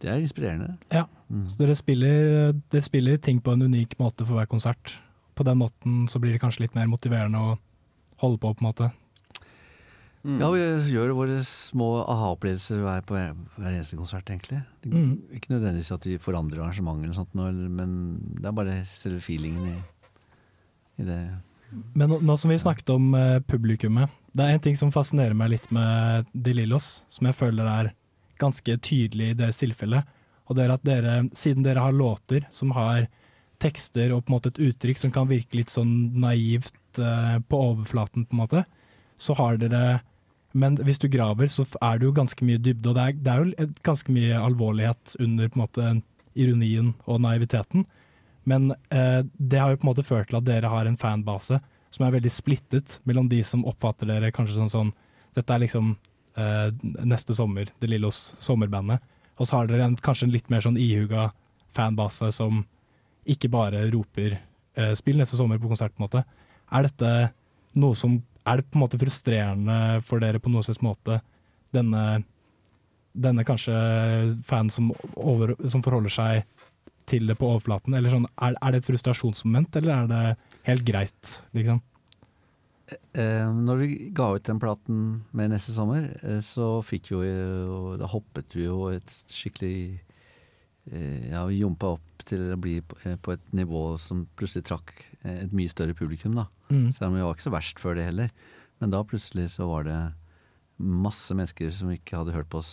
Det 0.01 0.09
er 0.11 0.23
inspirerende. 0.23 0.77
Ja. 0.91 1.05
Mm. 1.29 1.45
Så 1.49 1.59
dere 1.61 1.77
spiller, 1.77 2.53
dere 2.73 2.83
spiller 2.87 3.17
ting 3.21 3.43
på 3.45 3.53
en 3.53 3.63
unik 3.69 3.99
måte 4.01 4.25
for 4.25 4.39
hver 4.41 4.49
konsert. 4.51 4.97
På 5.37 5.45
den 5.45 5.59
måten 5.61 6.07
så 6.09 6.19
blir 6.21 6.33
det 6.33 6.41
kanskje 6.43 6.65
litt 6.67 6.75
mer 6.75 6.89
motiverende 6.91 7.39
å 7.39 7.53
holde 8.25 8.39
på, 8.41 8.55
på 8.55 8.63
en 8.65 8.69
måte. 8.71 8.89
Mm. 10.23 10.37
Ja, 10.39 10.49
vi 10.55 10.93
gjør 10.93 11.17
våre 11.19 11.41
små 11.43 11.89
aha-opplevelser 12.07 12.79
hver, 12.79 13.01
på 13.07 13.17
hver, 13.17 13.33
hver 13.57 13.73
eneste 13.73 13.99
konsert, 13.99 14.29
egentlig. 14.31 14.61
Det, 14.83 14.93
Mm. 14.93 15.17
Ikke 15.35 15.51
nødvendigvis 15.55 15.91
at 15.95 16.07
vi 16.07 16.19
forandrer 16.19 16.63
arrangementet, 16.63 17.05
eller 17.05 17.15
sånt, 17.15 17.35
men 17.35 17.97
det 18.39 18.47
er 18.47 18.55
bare 18.55 18.85
selve 18.87 19.21
feelingen 19.21 19.67
i, 19.73 19.77
i 21.03 21.07
det. 21.09 21.19
Men 21.95 22.09
nå, 22.13 22.21
nå 22.23 22.37
som 22.39 22.53
vi 22.53 22.59
snakket 22.61 22.91
om 22.95 23.15
eh, 23.19 23.41
publikummet, 23.41 24.11
det 24.33 24.45
er 24.45 24.55
en 24.55 24.63
ting 24.63 24.77
som 24.79 24.93
fascinerer 24.93 25.35
meg 25.35 25.55
litt 25.57 25.71
med 25.75 26.29
De 26.33 26.55
Lillos, 26.55 27.03
som 27.11 27.27
jeg 27.27 27.35
føler 27.39 27.67
er 27.67 27.91
ganske 28.39 28.77
tydelig 28.79 29.33
i 29.33 29.39
deres 29.39 29.59
tilfelle. 29.59 30.05
Og 30.47 30.57
det 30.57 30.67
er 30.67 30.75
at 30.75 30.85
dere, 30.87 31.17
siden 31.35 31.65
dere 31.65 31.83
har 31.83 31.93
låter 31.97 32.47
som 32.51 32.75
har 32.77 33.09
tekster 33.63 34.13
og 34.13 34.25
på 34.25 34.33
en 34.33 34.37
måte 34.37 34.53
et 34.53 34.63
uttrykk 34.69 34.99
som 34.99 35.13
kan 35.15 35.29
virke 35.31 35.57
litt 35.57 35.73
sånn 35.73 36.13
naivt 36.21 37.01
eh, 37.01 37.37
på 37.49 37.61
overflaten, 37.71 38.27
på 38.27 38.37
en 38.37 38.43
måte, 38.45 38.65
så 39.17 39.37
har 39.39 39.61
dere 39.61 40.01
Men 40.53 40.77
hvis 40.77 41.01
du 41.01 41.09
graver, 41.09 41.49
så 41.49 41.65
er 41.81 41.99
det 41.99 42.07
jo 42.07 42.15
ganske 42.17 42.45
mye 42.45 42.61
dybde, 42.61 42.91
og 42.91 42.97
det 42.97 43.05
er, 43.05 43.19
det 43.25 43.33
er 43.33 43.43
jo 43.43 43.69
ganske 43.87 44.13
mye 44.13 44.41
alvorlighet 44.41 45.17
under 45.23 45.49
på 45.49 45.59
en 45.59 45.65
måte 45.65 45.93
ironien 46.39 46.93
og 47.07 47.21
naiviteten. 47.25 47.87
Men 48.49 48.73
eh, 48.91 49.23
det 49.39 49.61
har 49.61 49.73
jo 49.73 49.81
på 49.81 49.87
en 49.87 49.93
måte 49.93 50.07
ført 50.07 50.31
til 50.31 50.41
at 50.41 50.49
dere 50.49 50.71
har 50.73 50.89
en 50.89 50.99
fanbase 50.99 51.61
som 51.93 52.07
er 52.07 52.15
veldig 52.17 52.33
splittet 52.33 52.99
mellom 53.09 53.29
de 53.31 53.43
som 53.47 53.65
oppfatter 53.69 54.09
dere 54.09 54.33
kanskje 54.35 54.59
sånn 54.59 54.73
sånn 54.73 54.93
Dette 55.33 55.55
er 55.55 55.63
liksom 55.63 55.95
eh, 56.37 56.69
neste 57.09 57.33
sommer, 57.33 57.71
Det 57.81 57.89
Lillos 57.89 58.35
sommerbandet. 58.37 59.01
Og 59.41 59.49
så 59.49 59.57
har 59.57 59.71
dere 59.71 59.87
en, 59.89 59.95
kanskje 59.97 60.27
en 60.27 60.35
litt 60.35 60.51
mer 60.53 60.61
sånn 60.61 60.77
ihuga 60.77 61.31
fanbase 61.73 62.29
som 62.37 62.67
ikke 63.25 63.49
bare 63.49 63.87
roper 63.95 64.35
eh, 64.37 64.93
'spill 64.93 65.17
neste 65.17 65.39
sommer' 65.39 65.61
på 65.63 65.71
konsert, 65.71 65.95
på 65.97 66.03
en 66.03 66.09
måte. 66.09 66.25
Er 66.69 66.85
dette 66.85 67.33
noe 67.81 67.97
som 67.97 68.19
Er 68.49 68.59
det 68.59 68.69
på 68.71 68.79
en 68.79 68.85
måte 68.85 69.01
frustrerende 69.01 69.79
for 70.07 70.23
dere 70.23 70.41
på 70.43 70.51
noen 70.51 70.67
slags 70.67 70.83
måte, 70.83 71.21
denne, 71.75 72.23
denne 73.13 73.45
kanskje 73.47 73.77
fan 74.47 74.71
som, 74.73 74.91
over, 75.15 75.55
som 75.71 75.85
forholder 75.85 76.13
seg 76.13 76.67
til 77.11 77.29
det 77.31 77.39
på 77.39 77.53
overflaten? 77.53 77.95
Eller 77.95 78.13
sånn, 78.15 78.29
er, 78.43 78.59
er 78.59 78.75
det 78.75 78.83
et 78.83 78.91
frustrasjonsmoment, 78.91 79.79
eller 79.81 79.95
er 79.95 80.13
det 80.13 80.25
helt 80.69 80.87
greit, 80.89 81.37
liksom? 81.57 81.81
Eh, 83.17 83.49
når 83.49 83.79
vi 83.81 83.89
ga 84.13 84.33
ut 84.37 84.45
den 84.45 84.61
platen 84.61 85.03
med 85.37 85.53
neste 85.53 85.73
sommer, 85.75 86.11
eh, 86.23 86.41
så 86.45 86.83
fikk 86.85 87.13
jo 87.13 87.21
eh, 87.25 87.99
Da 88.01 88.09
hoppet 88.11 88.57
vi 88.57 88.67
jo 88.67 88.91
et 88.93 89.15
skikkelig 89.33 90.01
eh, 90.91 91.31
Ja, 91.31 91.45
vi 91.49 91.63
jumpa 91.63 91.95
opp 91.97 92.27
til 92.29 92.53
å 92.53 92.59
bli 92.61 92.81
på, 92.85 92.99
eh, 93.07 93.17
et 93.17 93.55
nivå 93.57 93.97
som 94.03 94.27
plutselig 94.37 94.67
trakk 94.69 94.93
eh, 95.23 95.45
et 95.45 95.55
mye 95.57 95.71
større 95.73 95.97
publikum, 95.97 96.37
da. 96.37 96.49
Mm. 96.73 96.89
Selv 96.97 97.11
om 97.11 97.17
vi 97.19 97.23
var 97.27 97.35
ikke 97.37 97.47
så 97.49 97.53
verst 97.55 97.79
før 97.83 97.95
det 97.99 98.07
heller. 98.09 98.31
Men 98.81 98.91
da 98.95 99.03
plutselig 99.05 99.51
så 99.55 99.67
var 99.69 99.85
det 99.87 99.99
masse 100.83 101.35
mennesker 101.37 101.71
som 101.77 101.91
ikke 101.93 102.17
hadde 102.19 102.33
hørt 102.35 102.49
på 102.51 102.59
oss 102.63 102.73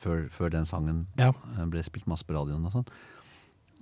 før, 0.00 0.24
før 0.32 0.50
den 0.54 0.64
sangen 0.66 1.04
Ja. 1.18 1.30
eh, 1.58 1.64
ble 1.70 1.82
spilt 1.86 2.06
masse 2.10 2.24
på 2.26 2.34
radioen 2.34 2.64
og 2.66 2.72
sånn. 2.72 2.88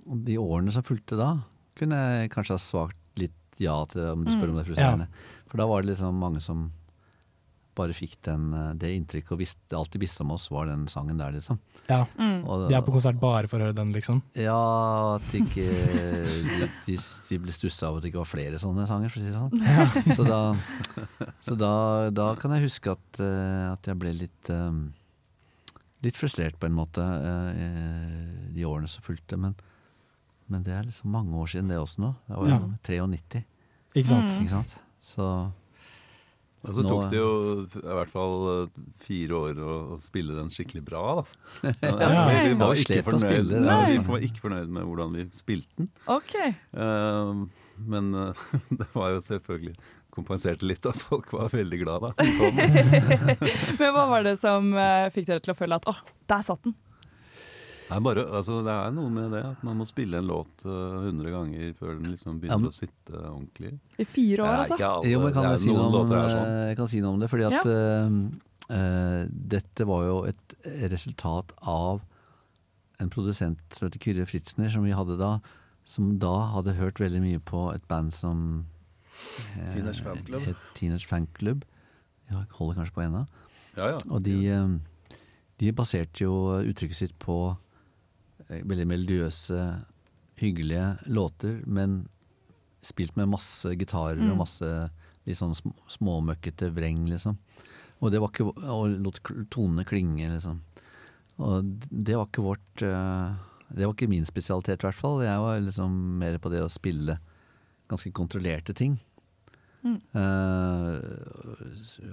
Og 0.09 0.23
de 0.25 0.37
årene 0.41 0.71
som 0.73 0.83
fulgte 0.85 1.17
da, 1.17 1.31
kunne 1.79 1.95
jeg 1.95 2.31
kanskje 2.33 2.55
ha 2.57 2.61
svart 2.61 2.95
litt 3.19 3.31
ja 3.61 3.75
til 3.91 4.01
om 4.13 4.23
du 4.25 4.31
spør 4.31 4.49
om 4.51 4.57
det 4.59 4.65
er 4.65 4.69
frustrerende. 4.73 5.07
For 5.49 5.57
da 5.61 5.65
var 5.69 5.81
det 5.83 5.91
liksom 5.93 6.19
mange 6.19 6.41
som 6.41 6.71
bare 7.79 7.95
fikk 7.97 8.17
den, 8.27 8.49
eh, 8.53 8.69
det 8.81 8.91
inntrykket 8.97 9.31
og 9.35 9.39
visste, 9.41 9.75
alltid 9.79 10.03
visste 10.03 10.25
om 10.25 10.33
oss, 10.35 10.49
var 10.53 10.67
den 10.69 10.85
sangen 10.91 11.17
der, 11.21 11.31
liksom. 11.35 11.57
ja. 11.87 12.03
Mm. 12.19 12.43
Og, 12.45 12.67
De 12.69 12.75
er 12.77 12.83
på 12.85 12.93
konsert 12.95 13.17
bare 13.21 13.47
for 13.51 13.57
å 13.61 13.69
høre 13.69 13.77
den, 13.77 13.93
liksom. 13.95 14.21
ja, 14.37 14.57
at 15.15 15.25
de 15.31 15.41
ikke 15.45 15.65
De, 16.59 16.69
de, 16.85 16.97
de 17.29 17.39
ble 17.45 17.55
stussa 17.55 17.89
av 17.89 17.97
at 17.97 18.05
det 18.05 18.11
ikke 18.11 18.21
var 18.23 18.29
flere 18.35 18.59
sånne 18.61 18.85
sanger, 18.89 19.09
for 19.13 19.19
å 19.19 19.25
si 19.25 19.31
det 19.31 19.39
sånn. 19.39 20.13
Så 20.19 20.27
da, 20.27 20.39
så 21.45 21.55
da, 21.59 21.73
da 22.13 22.29
kan 22.39 22.53
jeg 22.57 22.67
huske 22.67 22.93
at, 22.95 23.21
eh, 23.23 23.65
at 23.71 23.87
jeg 23.89 23.99
ble 24.01 24.13
litt 24.25 24.51
eh, 24.53 24.71
Litt 25.99 26.15
frustrert 26.15 26.55
på 26.55 26.63
en 26.69 26.77
måte 26.77 27.03
de 28.55 28.63
årene 28.63 28.87
som 28.87 29.03
fulgte. 29.03 29.35
Men, 29.35 29.51
men 30.47 30.63
det 30.63 30.71
er 30.71 30.85
liksom 30.87 31.11
mange 31.11 31.35
år 31.35 31.49
siden 31.51 31.67
det 31.73 31.75
også 31.75 31.99
nå. 32.05 32.11
Det 32.23 32.37
var 32.39 32.47
Ja. 32.53 32.59
93, 32.87 33.41
Ikke 33.99 34.07
sant? 34.07 34.31
ikke 34.39 34.53
sant? 34.53 34.77
Så 35.03 35.25
Og 36.59 36.73
så 36.75 36.83
tok 36.83 37.05
det 37.11 37.19
jo 37.19 37.29
i 37.63 37.93
hvert 37.95 38.11
fall 38.11 38.33
eh, 38.51 38.79
fire 39.05 39.37
år 39.37 39.61
å, 39.63 39.75
å 39.95 39.99
spille 40.03 40.35
den 40.35 40.49
skikkelig 40.51 40.83
bra, 40.89 41.03
da. 41.21 41.23
Ja, 41.87 41.93
Ja. 41.99 42.25
vi, 42.27 42.41
vi, 42.49 42.57
var 42.59 42.81
ikke 42.81 43.03
fornøyd, 43.05 43.53
ja, 43.55 43.77
vi 43.87 44.01
var 44.09 44.25
ikke 44.27 44.43
fornøyd 44.43 44.73
med 44.75 44.89
hvordan 44.89 45.15
vi 45.15 45.25
spilte 45.35 45.79
den. 45.79 45.87
OK. 46.11 46.35
Uh, 46.75 47.45
men 47.87 48.11
uh, 48.15 48.43
det 48.81 48.89
var 48.91 49.15
jo 49.15 49.23
selvfølgelig 49.23 49.77
kompenserte 50.19 50.67
litt 50.67 50.83
at 50.89 50.99
folk 50.99 51.31
var 51.31 51.51
veldig 51.53 51.79
glad 51.79 52.09
da. 52.09 52.27
Men 53.79 53.93
hva 53.95 54.07
var 54.09 54.25
det 54.25 54.35
som 54.41 54.73
uh, 54.75 55.07
fikk 55.13 55.29
dere 55.29 55.43
til 55.45 55.53
å 55.53 55.57
føle 55.57 55.77
at 55.79 55.87
å, 55.87 55.93
der 56.27 56.43
satt 56.43 56.65
den? 56.65 56.75
Nei, 57.89 57.97
bare, 58.05 58.23
altså, 58.37 58.59
det 58.65 58.73
er 58.73 58.91
noe 58.93 59.09
med 59.09 59.31
det 59.33 59.41
at 59.47 59.61
man 59.65 59.79
må 59.79 59.85
spille 59.89 60.19
en 60.19 60.27
låt 60.29 60.61
hundre 60.61 61.07
100 61.09 61.31
ganger 61.33 61.71
før 61.77 61.95
den 61.95 62.11
liksom 62.11 62.37
begynner 62.41 62.67
ja. 62.67 62.69
å 62.69 62.75
sitte 62.75 63.21
ordentlig. 63.31 63.71
I 63.97 64.05
fire 64.05 64.45
år, 64.45 64.57
altså? 64.65 64.77
alle. 64.77 65.09
Jo, 65.09 65.21
men 65.23 65.33
kan 65.33 65.47
jeg, 65.47 65.55
er 65.55 65.61
si 65.63 65.71
noe 65.73 65.87
om, 65.87 66.13
er 66.13 66.27
sånn. 66.29 66.51
eh, 66.51 66.65
jeg 66.67 66.77
kan 66.77 66.91
si 66.91 66.99
noe 67.01 67.15
om 67.15 67.23
det? 67.23 67.29
Fordi 67.31 67.47
at 67.47 67.55
ja. 67.57 67.77
uh, 68.05 68.67
uh, 68.69 69.21
dette 69.55 69.87
var 69.89 70.03
jo 70.05 70.19
et 70.29 70.55
resultat 70.93 71.55
av 71.71 72.03
en 72.99 73.09
produsent 73.09 73.63
som 73.73 73.87
heter 73.87 74.03
Kyrre 74.03 74.27
Fritzner, 74.29 74.69
som 74.73 74.85
vi 74.85 74.93
hadde 74.93 75.15
da, 75.17 75.31
som 75.87 76.11
da 76.21 76.35
hadde 76.53 76.75
hørt 76.77 77.01
veldig 77.01 77.21
mye 77.23 77.41
på 77.41 77.63
et 77.71 77.85
band 77.89 78.11
som 78.13 78.43
eh, 79.55 79.71
Teenage 79.73 80.03
Fan 80.05 80.21
Club. 80.27 80.45
Teenage 80.77 81.09
Fan 81.09 81.25
Club. 81.39 81.65
Ja, 82.29 82.43
holder 82.59 82.83
kanskje 82.83 82.97
på 82.99 83.03
ennå. 83.07 83.23
Ja, 83.79 83.95
ja. 83.95 83.97
Og 84.11 84.21
de, 84.27 84.35
de 85.57 85.73
baserte 85.73 86.27
jo 86.27 86.59
uttrykket 86.59 86.99
sitt 86.99 87.17
på 87.23 87.39
veldig 88.49 88.87
melodiøse, 88.89 89.63
hyggelige 90.39 90.97
låter, 91.11 91.59
men 91.67 92.07
spilt 92.85 93.15
med 93.19 93.29
masse 93.33 93.73
gitarer 93.75 94.21
og 94.31 94.39
masse 94.39 94.67
litt 95.27 95.37
sånn 95.37 95.55
sm 95.57 95.73
småmøkkete 95.97 96.71
vreng, 96.73 97.03
liksom. 97.11 97.37
Og 97.99 98.13
det 98.13 98.21
var 98.23 98.31
ikke 98.31 98.47
Og 98.47 98.93
lot 99.03 99.19
tonene 99.51 99.83
klinge, 99.85 100.29
liksom. 100.31 100.61
Og 101.39 101.67
det 101.91 102.15
var 102.15 102.27
ikke 102.27 102.45
vårt 102.45 102.83
eh, 102.83 103.35
Det 103.69 103.83
var 103.83 103.93
ikke 103.93 104.09
min 104.11 104.27
spesialitet, 104.27 104.81
i 104.81 104.87
hvert 104.87 104.97
fall. 104.97 105.21
Jeg 105.23 105.43
var 105.43 105.59
liksom 105.61 105.99
mer 106.21 106.39
på 106.39 106.51
det 106.53 106.63
å 106.63 106.71
spille 106.71 107.19
ganske 107.91 108.11
kontrollerte 108.15 108.73
ting. 108.73 108.97
Eh, 109.85 110.95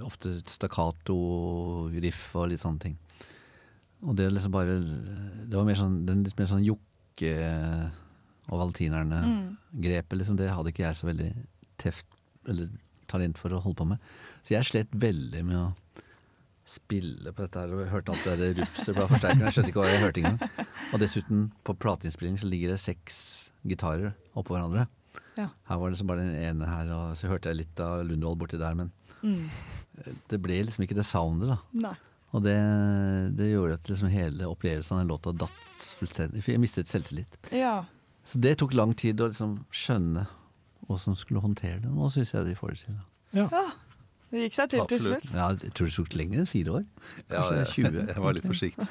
ofte 0.07 0.37
stakkato, 0.47 1.17
riff 1.97 2.29
og 2.37 2.51
litt 2.53 2.63
sånne 2.63 2.83
ting. 2.83 2.99
Og 4.05 4.17
det 4.19 4.27
liksom 4.33 4.53
bare 4.53 4.75
Det 5.49 5.55
var 5.57 5.65
mer 5.65 5.79
sånn, 5.79 6.05
den 6.07 6.25
litt 6.27 6.37
mer 6.39 6.47
sånn 6.51 6.65
Jokke 6.67 7.33
og 8.47 8.61
Valentinerne-grepet, 8.61 10.19
liksom, 10.21 10.37
det 10.39 10.51
hadde 10.53 10.71
ikke 10.71 10.85
jeg 10.85 10.99
så 10.99 11.09
veldig 11.09 11.31
teft 11.83 12.07
eller 12.47 12.69
talent 13.11 13.39
for 13.41 13.51
å 13.57 13.61
holde 13.63 13.79
på 13.81 13.87
med. 13.91 13.99
Så 14.47 14.55
jeg 14.55 14.67
slet 14.69 14.93
veldig 14.95 15.43
med 15.49 15.57
å 15.59 15.73
spille 16.67 17.33
på 17.35 17.43
dette 17.45 17.59
her. 17.63 17.73
Og 17.75 17.83
jeg 17.85 17.91
hørte 17.93 18.15
alt 18.15 18.27
det 18.27 18.37
der 18.41 18.55
rufset 18.61 18.95
på 18.97 19.07
forsterkeren. 19.11 19.43
Jeg 19.47 19.55
skjønte 19.57 19.73
ikke 19.73 19.83
hva 19.83 19.91
jeg 19.91 20.03
hørte 20.05 20.23
engang. 20.23 20.67
Og 20.93 21.03
dessuten, 21.03 21.45
på 21.67 21.75
plateinnspilling 21.83 22.39
så 22.43 22.51
ligger 22.51 22.75
det 22.75 22.81
seks 22.83 23.19
gitarer 23.67 24.13
oppå 24.39 24.55
hverandre. 24.55 24.87
Ja. 25.39 25.49
Her 25.69 25.79
var 25.83 25.91
det 25.91 25.99
så 26.01 26.07
bare 26.09 26.23
den 26.27 26.39
ene 26.39 26.67
her, 26.71 26.91
og 26.95 27.17
så 27.19 27.31
hørte 27.31 27.51
jeg 27.51 27.61
litt 27.65 27.83
av 27.83 28.05
Lundvold 28.07 28.39
borti 28.45 28.59
der, 28.63 28.75
men 28.79 28.93
Mm. 29.25 29.49
det 30.29 30.39
ble 30.45 30.59
liksom 30.63 30.85
ikke 30.85 30.95
det 30.95 31.07
soundet, 31.09 31.49
da. 31.49 31.57
Nei. 31.73 31.95
Og 32.37 32.43
det, 32.45 32.57
det 33.39 33.47
gjorde 33.55 33.79
at 33.79 33.89
liksom 33.89 34.11
hele 34.13 34.49
opplevelsen 34.51 34.99
av 34.99 35.03
den 35.05 35.09
låta 35.15 35.33
datt 35.33 35.87
fullstendig. 35.97 36.43
For 36.45 36.53
jeg 36.53 36.61
mistet 36.61 36.91
selvtillit. 36.91 37.39
Ja. 37.57 37.79
Så 38.27 38.41
det 38.43 38.57
tok 38.61 38.75
lang 38.77 38.93
tid 38.99 39.23
å 39.25 39.31
liksom 39.31 39.59
skjønne 39.73 40.27
hva 40.87 40.99
som 41.01 41.17
skulle 41.19 41.41
håndtere 41.41 41.81
det. 41.81 41.89
Nå 41.91 42.11
syns 42.13 42.35
jeg 42.35 42.45
de 42.51 42.57
får 42.59 42.75
det 42.75 42.83
til. 42.85 42.99
Da. 43.37 43.63
Det 44.27 44.43
gikk 44.43 44.57
seg 44.59 44.71
til 44.73 44.85
til 44.91 45.01
slutt. 45.05 45.25
Ja, 45.33 45.47
jeg 45.55 45.73
tror 45.79 45.87
det 45.89 45.95
tok 45.97 46.15
lenger 46.19 46.43
enn 46.43 46.49
fire 46.51 46.73
år. 46.81 46.85
Ja, 47.31 47.43
jeg, 47.61 47.67
20. 47.73 47.99
jeg 48.11 48.23
var 48.25 48.37
litt 48.37 48.49
forsiktig. 48.51 48.87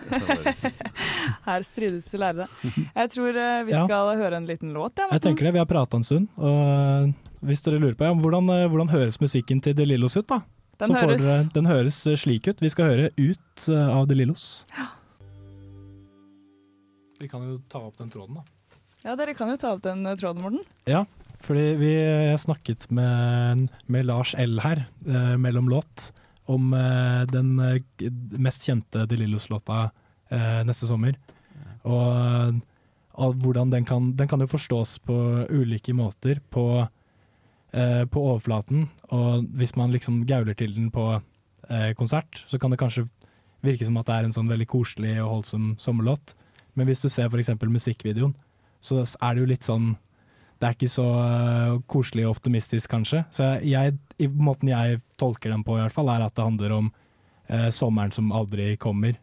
Her 1.48 1.66
strides 1.68 2.08
de 2.12 2.20
lærde. 2.22 2.48
Jeg 2.96 3.12
tror 3.14 3.40
eh, 3.44 3.60
vi 3.68 3.76
Ja. 3.76 3.84
skal 3.86 4.12
høre 4.20 4.40
en 4.40 4.48
liten 4.48 4.72
låt. 4.74 4.98
Ja, 4.98 5.10
Jeg 5.12 5.22
tenker 5.28 5.46
det, 5.50 5.54
Vi 5.54 5.62
har 5.62 5.68
prata 5.70 5.98
en 6.00 6.04
stund. 6.08 6.28
Og 6.40 7.14
hvis 7.46 7.62
dere 7.68 7.80
lurer 7.84 7.96
på 8.00 8.08
ja, 8.08 8.14
hvordan, 8.16 8.50
eh, 8.56 8.68
hvordan 8.72 8.90
høres 8.96 9.20
musikken 9.22 9.62
til 9.62 9.76
De 9.76 9.86
Lillos 9.86 10.16
ut, 10.18 10.26
da? 10.28 10.42
Den 10.82 10.92
så 10.92 10.98
får 10.98 11.08
høres 11.08 11.24
dere, 11.24 11.46
den 11.56 11.70
høres 11.70 11.98
eh, 12.10 12.18
slik 12.20 12.50
ut. 12.50 12.62
Vi 12.64 12.72
skal 12.74 12.92
høre 12.92 13.10
ut 13.16 13.68
eh, 13.72 13.88
av 13.96 14.10
De 14.10 14.18
Lillos. 14.18 14.66
Vi 17.22 17.30
kan 17.32 17.46
jo 17.48 17.62
ta 17.72 17.80
opp 17.88 17.96
den 18.02 18.12
tråden, 18.12 18.42
da. 18.42 18.46
Ja, 19.06 19.16
dere 19.20 19.36
kan 19.38 19.52
jo 19.54 19.58
ta 19.62 19.72
opp 19.76 19.86
den 19.86 20.04
eh, 20.06 20.18
tråden, 20.20 20.44
Morten. 20.44 20.66
Ja, 20.90 21.06
fordi 21.46 21.66
vi 21.80 21.94
snakket 22.42 22.90
med, 22.92 23.68
med 23.88 24.08
Lars 24.10 24.36
L 24.42 24.60
her, 24.66 24.86
eh, 25.08 25.36
mellom 25.40 25.72
låt, 25.72 26.12
om 26.52 26.74
eh, 26.78 27.24
den 27.32 27.56
mest 28.36 28.68
kjente 28.68 29.08
De 29.10 29.18
Lillos-låta 29.18 29.90
eh, 30.30 30.62
neste 30.68 30.92
sommer. 30.92 31.18
Og 31.86 32.64
og 33.16 33.38
hvordan 33.40 33.72
den 33.72 33.86
kan, 33.88 34.10
den 34.20 34.28
kan 34.28 34.42
jo 34.44 34.50
forstås 34.52 34.98
på 35.08 35.16
ulike 35.48 35.94
måter 35.96 36.42
på, 36.52 36.84
eh, 37.76 38.04
på 38.10 38.24
overflaten. 38.32 38.88
Og 39.16 39.46
hvis 39.60 39.76
man 39.76 39.94
liksom 39.94 40.24
gauler 40.30 40.58
til 40.58 40.74
den 40.76 40.90
på 40.94 41.12
eh, 41.70 41.92
konsert, 42.00 42.44
så 42.48 42.60
kan 42.62 42.74
det 42.74 42.80
kanskje 42.82 43.08
virke 43.66 43.86
som 43.88 43.98
at 44.00 44.08
det 44.10 44.16
er 44.16 44.28
en 44.28 44.36
sånn 44.36 44.50
veldig 44.52 44.68
koselig 44.70 45.18
og 45.20 45.38
holdsom 45.38 45.74
sommerlåt. 45.82 46.36
Men 46.76 46.90
hvis 46.90 47.04
du 47.04 47.10
ser 47.10 47.30
f.eks. 47.30 47.54
musikkvideoen, 47.62 48.36
så 48.84 49.02
er 49.04 49.36
det 49.36 49.44
jo 49.44 49.52
litt 49.54 49.66
sånn 49.66 49.96
det 50.56 50.70
er 50.70 50.76
ikke 50.78 50.88
så 50.88 51.06
øh, 51.20 51.74
koselig 51.92 52.24
og 52.26 52.38
optimistisk, 52.38 52.88
kanskje. 52.94 53.26
Så 53.36 53.58
jeg, 53.68 53.98
i 54.24 54.28
måten 54.32 54.70
jeg 54.72 55.02
tolker 55.20 55.52
den 55.52 55.66
på, 55.68 55.76
i 55.76 55.82
hvert 55.84 55.94
fall, 55.94 56.08
er 56.14 56.24
at 56.24 56.36
det 56.38 56.46
handler 56.46 56.76
om 56.78 56.88
øh, 57.52 57.68
sommeren 57.76 58.14
som 58.16 58.32
aldri 58.32 58.70
kommer. 58.80 59.18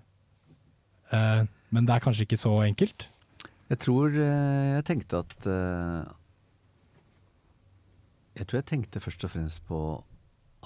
Eh, 1.09 1.45
men 1.73 1.89
det 1.89 1.95
er 1.95 2.05
kanskje 2.05 2.27
ikke 2.27 2.41
så 2.41 2.53
enkelt. 2.67 3.09
Jeg 3.73 3.81
tror 3.81 4.13
eh, 4.13 4.75
jeg 4.77 4.87
tenkte 4.91 5.23
at 5.25 5.49
eh, 5.49 6.03
Jeg 8.39 8.49
tror 8.49 8.61
jeg 8.61 8.69
tenkte 8.71 9.03
først 9.03 9.25
og 9.27 9.33
fremst 9.35 9.65
på 9.69 9.79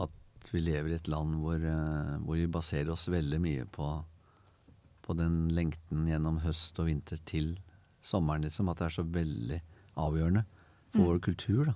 at 0.02 0.50
vi 0.52 0.62
lever 0.62 0.92
i 0.92 0.98
et 0.98 1.08
land 1.10 1.38
hvor, 1.42 1.56
eh, 1.58 2.12
hvor 2.22 2.38
vi 2.38 2.46
baserer 2.50 2.92
oss 2.94 3.08
veldig 3.10 3.40
mye 3.42 3.64
på, 3.74 3.88
på 5.02 5.16
den 5.18 5.48
lengten 5.54 6.06
gjennom 6.06 6.38
høst 6.44 6.78
og 6.82 6.90
vinter 6.90 7.18
til 7.26 7.56
sommeren, 8.04 8.46
liksom. 8.46 8.70
At 8.70 8.82
det 8.82 8.86
er 8.86 8.96
så 8.98 9.06
veldig 9.16 9.58
avgjørende 9.98 10.44
for 10.94 11.10
vår 11.10 11.20
kultur, 11.26 11.72
da. 11.72 11.74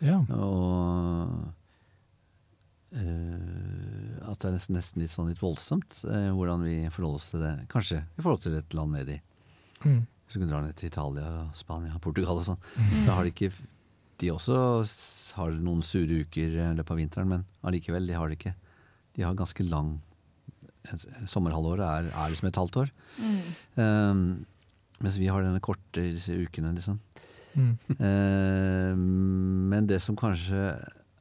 Ja. 0.00 0.18
Og 0.36 1.34
eh, 2.96 4.20
at 4.30 4.40
det 4.40 4.50
er 4.50 4.56
nesten, 4.56 5.00
litt 5.02 5.12
sånn 5.12 5.28
litt 5.32 5.42
voldsomt 5.42 6.02
eh, 6.08 6.30
hvordan 6.36 6.64
vi 6.64 6.76
forholder 6.92 7.20
oss 7.20 7.32
til 7.32 7.44
det. 7.44 7.56
Kanskje 7.72 8.04
i 8.04 8.22
forhold 8.22 8.44
til 8.44 8.60
et 8.60 8.76
land 8.76 8.96
nedi 8.98 9.20
Mm. 9.80 10.02
Hvis 10.26 10.36
du 10.36 10.42
kan 10.42 10.50
dra 10.50 10.58
ned 10.60 10.76
til 10.76 10.90
Italia, 10.90 11.28
Spania, 11.56 11.98
Portugal 12.04 12.40
og 12.40 12.44
sånn, 12.44 12.58
så 13.04 13.14
har 13.16 13.24
de 13.24 13.32
ikke 13.32 13.48
De 14.20 14.30
også 14.34 14.56
har 15.38 15.56
noen 15.62 15.82
sure 15.86 16.22
uker 16.24 16.54
i 16.56 16.68
løpet 16.76 16.94
av 16.94 17.00
vinteren, 17.00 17.30
men 17.30 17.44
allikevel, 17.66 18.08
de 18.08 18.16
har 18.18 18.30
det 18.30 18.38
ikke. 18.40 18.54
De 19.16 19.26
har 19.26 19.38
ganske 19.38 19.66
lang 19.68 19.98
Sommerhalvåret 21.28 21.84
er, 21.84 22.06
er 22.08 22.30
liksom 22.32 22.46
et 22.48 22.56
halvt 22.56 22.76
år. 22.80 22.92
Um, 23.76 24.20
mens 25.04 25.18
vi 25.20 25.28
har 25.28 25.44
denne 25.44 25.60
korte 25.62 26.06
disse 26.14 26.32
ukene, 26.32 26.72
liksom. 26.72 26.96
Mm. 27.52 27.74
uh, 28.00 28.94
men 29.74 29.88
det 29.90 30.00
som 30.00 30.16
kanskje 30.16 30.70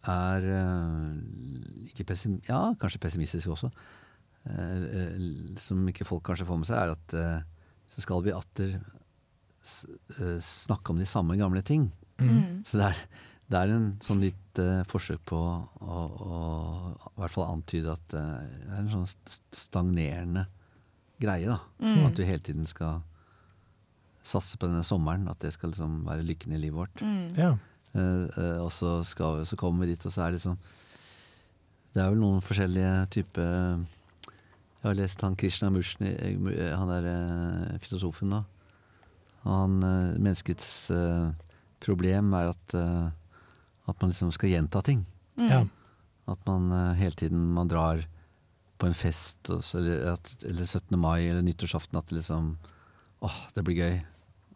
er 0.08 0.48
uh, 0.48 1.12
ikke 1.90 2.06
pessim 2.08 2.38
ja, 2.48 2.70
kanskje 2.80 3.02
pessimistisk 3.04 3.52
også. 3.52 3.72
Uh, 4.48 4.56
eh, 4.56 5.16
som 5.60 5.84
ikke 5.92 6.08
folk 6.08 6.24
kanskje 6.30 6.48
får 6.48 6.62
med 6.62 6.70
seg, 6.70 6.80
er 6.80 6.96
at 6.96 7.16
eh, 7.20 7.42
så 7.90 8.04
skal 8.06 8.24
vi 8.24 8.36
atter 8.36 8.78
s 9.66 9.84
eh, 10.16 10.38
snakke 10.44 10.94
om 10.94 11.02
de 11.02 11.08
samme 11.10 11.38
gamle 11.40 11.62
ting. 11.66 11.90
Mm. 12.20 12.62
Så 12.68 12.80
det 12.80 12.92
er, 12.92 13.02
det 13.50 13.60
er 13.60 13.74
en 13.74 13.90
sånn 14.06 14.22
litt 14.22 14.62
uh, 14.62 14.84
forsøk 14.90 15.22
på 15.32 15.38
å, 15.40 16.00
å 16.06 16.40
i 16.94 17.22
hvert 17.24 17.34
fall 17.34 17.54
antyde 17.56 17.96
at 17.96 18.16
uh, 18.16 18.36
det 18.46 18.74
er 18.76 18.82
en 18.84 18.92
sånn 18.94 19.08
stagnerende 19.56 20.46
greie, 21.20 21.50
da. 21.50 21.58
Mm. 21.82 22.04
At 22.08 22.20
du 22.20 22.24
hele 22.28 22.44
tiden 22.46 22.70
skal 22.70 23.02
satse 24.30 24.60
på 24.60 24.70
denne 24.70 24.86
sommeren. 24.86 25.28
At 25.32 25.42
det 25.44 25.56
skal 25.56 25.74
liksom 25.74 26.04
være 26.08 26.28
lykken 26.28 26.54
i 26.56 26.62
livet 26.62 26.78
vårt. 26.78 27.02
Mm. 27.02 27.26
Ja. 27.40 27.56
Uh, 27.96 28.28
eh, 28.30 28.60
og 28.62 28.70
så, 28.72 29.00
skal, 29.08 29.42
så 29.50 29.58
kommer 29.58 29.84
vi 29.84 29.96
dit, 29.96 30.06
og 30.06 30.14
så 30.14 30.22
er 30.22 30.30
det 30.30 30.38
liksom 30.38 30.60
Det 31.90 32.04
er 32.04 32.12
vel 32.12 32.20
noen 32.22 32.44
forskjellige 32.46 33.08
typer 33.16 33.48
Jeg 33.50 34.84
har 34.84 34.94
lest 35.00 35.24
han 35.26 35.34
Krishna 35.36 35.72
Mushni, 35.74 36.12
han 36.70 36.92
der 36.94 37.80
filosofen, 37.82 38.36
da. 38.36 38.44
Han, 39.48 39.80
menneskets 40.22 40.70
problem 41.84 42.34
er 42.38 42.52
at, 42.54 42.74
eh, 42.78 43.10
at 43.90 44.02
man 44.02 44.12
liksom 44.12 44.32
skal 44.36 44.50
gjenta 44.54 44.82
ting. 44.86 45.06
Mm. 45.40 45.48
ja. 45.50 45.62
At 46.30 46.42
man 46.46 46.72
eh, 46.72 46.94
hele 47.00 47.16
tiden 47.18 47.48
man 47.56 47.68
drar 47.72 48.04
på 48.80 48.88
en 48.88 48.94
fest, 48.96 49.50
og 49.52 49.64
så, 49.66 49.80
eller, 49.82 50.14
at, 50.14 50.36
eller 50.48 50.66
17. 50.66 50.94
mai 51.00 51.26
eller 51.28 51.42
nyttårsaften, 51.44 51.98
at 52.00 52.08
det 52.12 52.22
liksom 52.22 52.58
Åh, 53.22 53.40
det 53.52 53.64
blir 53.68 53.76
gøy. 53.76 53.96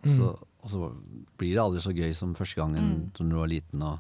Og 0.06 0.10
så, 0.13 0.27
og 0.63 0.70
så 0.72 0.92
blir 1.38 1.51
det 1.51 1.60
aldri 1.60 1.82
så 1.84 1.92
gøy 1.92 2.13
som 2.15 2.36
første 2.36 2.56
gangen 2.62 2.86
Mm. 2.94 3.12
når 3.20 3.30
du 3.30 3.36
var 3.36 3.50
liten 3.51 3.82
og 3.84 4.00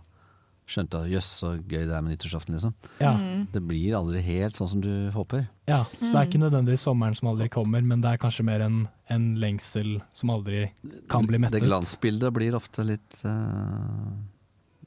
skjønte 0.69 1.01
at 1.03 1.09
jøss, 1.11 1.27
så 1.41 1.49
gøy 1.59 1.83
det 1.89 1.91
er 1.95 2.01
med 2.05 2.13
nyttårsaften, 2.13 2.55
liksom. 2.55 2.73
Ja. 3.03 3.11
Mm. 3.19 3.47
Det 3.51 3.61
blir 3.67 3.97
aldri 3.97 4.21
helt 4.23 4.55
sånn 4.55 4.69
som 4.71 4.81
du 4.83 5.09
håper. 5.11 5.47
ja. 5.67 5.81
Så 5.99 6.07
det 6.11 6.15
er 6.21 6.29
ikke 6.29 6.39
nødvendigvis 6.43 6.85
sommeren 6.87 7.15
som 7.19 7.27
aldri 7.33 7.49
kommer, 7.51 7.81
men 7.83 8.01
det 8.01 8.13
er 8.13 8.21
kanskje 8.21 8.45
mer 8.47 8.63
en, 8.63 8.87
en 9.11 9.25
lengsel 9.41 9.97
som 10.15 10.31
aldri 10.31 10.69
kan 11.11 11.27
bli 11.27 11.37
mettet. 11.43 11.59
Det 11.59 11.67
glansbildet 11.67 12.31
blir 12.33 12.55
ofte 12.55 12.85
litt 12.87 13.19
uh, 13.27 14.13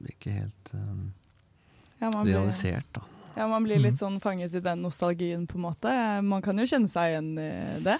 ikke 0.08 0.32
helt 0.38 0.72
uh, 0.74 1.04
Ja, 2.00 2.10
blir, 2.12 2.34
realisert, 2.36 2.88
da. 2.96 3.02
ja, 3.36 3.46
man 3.48 3.64
blir 3.64 3.76
Mm. 3.80 3.82
litt 3.90 3.98
sånn 4.00 4.20
fanget 4.20 4.54
i 4.54 4.60
den 4.64 4.82
nostalgien, 4.84 5.46
på 5.46 5.56
en 5.60 5.66
måte. 5.68 5.92
Man 6.24 6.42
kan 6.42 6.56
jo 6.58 6.64
kjenne 6.68 6.88
seg 6.88 7.12
igjen 7.14 7.30
i 7.38 7.82
det. 7.84 7.98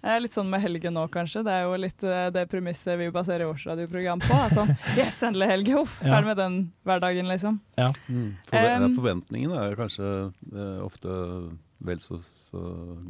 Det 0.00 0.08
er 0.14 0.20
litt 0.24 0.32
sånn 0.32 0.48
med 0.48 0.62
helgen 0.64 0.94
nå, 0.96 1.02
kanskje. 1.12 1.42
Det 1.44 1.52
er 1.52 1.66
jo 1.68 1.74
litt 1.76 2.02
eh, 2.08 2.28
det 2.32 2.46
premisset 2.48 2.96
vi 2.98 3.10
baserer 3.12 3.44
årsradioprogram 3.50 4.22
på. 4.24 4.32
Altså, 4.46 4.64
yes, 4.98 5.18
endelig 5.26 5.48
helg! 5.50 5.68
Uff, 5.82 5.98
Ja. 6.00 6.14
ferdig 6.14 6.30
med 6.30 6.38
den 6.40 6.54
hverdagen, 6.88 7.28
liksom. 7.28 7.58
Forve 7.76 8.76
Um, 8.80 8.94
forventningene 8.96 9.58
er 9.66 9.76
kanskje 9.78 10.06
eh, 10.32 10.78
ofte 10.84 11.12
vel 11.84 12.00
så, 12.00 12.18
så 12.36 12.62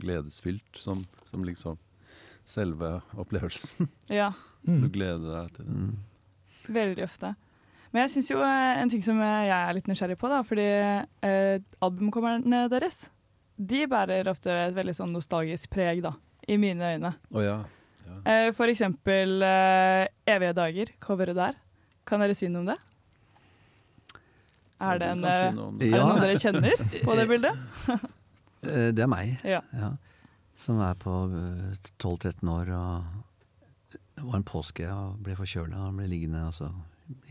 gledesfylt 0.03 0.79
som, 0.83 1.05
som 1.31 1.45
liksom 1.47 1.79
selve 2.47 2.97
opplevelsen. 3.19 3.89
Ja, 4.21 4.33
Du 4.67 4.73
Mm. 4.75 4.91
gleder 4.93 5.31
deg 5.39 5.53
til 5.57 5.65
det. 5.65 5.73
Mm. 5.73 5.93
veldig 6.75 7.05
ofte. 7.07 7.31
Men 7.93 8.03
jeg 8.05 8.11
syns 8.13 8.29
jo 8.31 8.41
eh, 8.45 8.81
en 8.83 8.91
ting 8.93 9.03
som 9.03 9.19
eh, 9.25 9.47
jeg 9.49 9.55
er 9.69 9.75
litt 9.79 9.87
nysgjerrig 9.89 10.19
på, 10.21 10.29
da, 10.31 10.43
fordi 10.47 10.67
eh, 10.67 11.63
albumcoverne 11.83 12.67
deres, 12.71 13.07
de 13.57 13.87
bærer 13.91 14.29
ofte 14.31 14.51
et 14.53 14.75
veldig 14.77 14.95
sånn 14.99 15.15
nostalgisk 15.17 15.71
preg, 15.73 16.03
da, 16.05 16.13
i 16.51 16.57
mine 16.59 16.93
øyne. 16.97 17.13
Oh, 17.31 17.43
ja. 17.45 17.59
Eh, 18.27 18.51
for 18.57 18.69
eksempel 18.73 19.39
eh, 19.47 20.07
Evige 20.29 20.53
dager, 20.59 20.91
coveret 21.01 21.37
der. 21.39 21.59
Kan 22.09 22.21
dere 22.25 22.35
si 22.35 22.49
noe 22.51 22.65
om 22.65 22.71
det? 22.73 22.77
Er 24.81 24.99
det, 24.99 25.09
en, 25.13 25.25
si 25.25 25.31
eh, 25.31 25.53
noe 25.55 25.73
er 25.75 25.79
det. 25.79 25.91
Ja. 25.93 26.05
noen 26.09 26.23
dere 26.25 26.39
kjenner 26.41 26.87
på 27.05 27.19
det 27.21 27.29
bildet? 27.31 27.67
Eh, 28.61 28.91
Det 28.93 29.01
er 29.01 29.09
meg. 29.09 29.39
Ja. 29.49 29.63
Ja. 29.73 29.87
Som 30.61 30.83
er 30.85 30.93
på 31.01 31.13
eh, 31.33 31.79
12-13 31.97 32.45
år. 32.53 32.69
Og 32.77 33.95
det 33.95 34.25
var 34.27 34.37
en 34.37 34.45
påske 34.45 34.85
og 34.93 35.15
ble 35.25 35.33
forkjøla 35.39 35.87
og 35.87 35.95
ble 35.97 36.09
liggende. 36.13 36.43
Og 36.45 36.53
så 36.53 36.69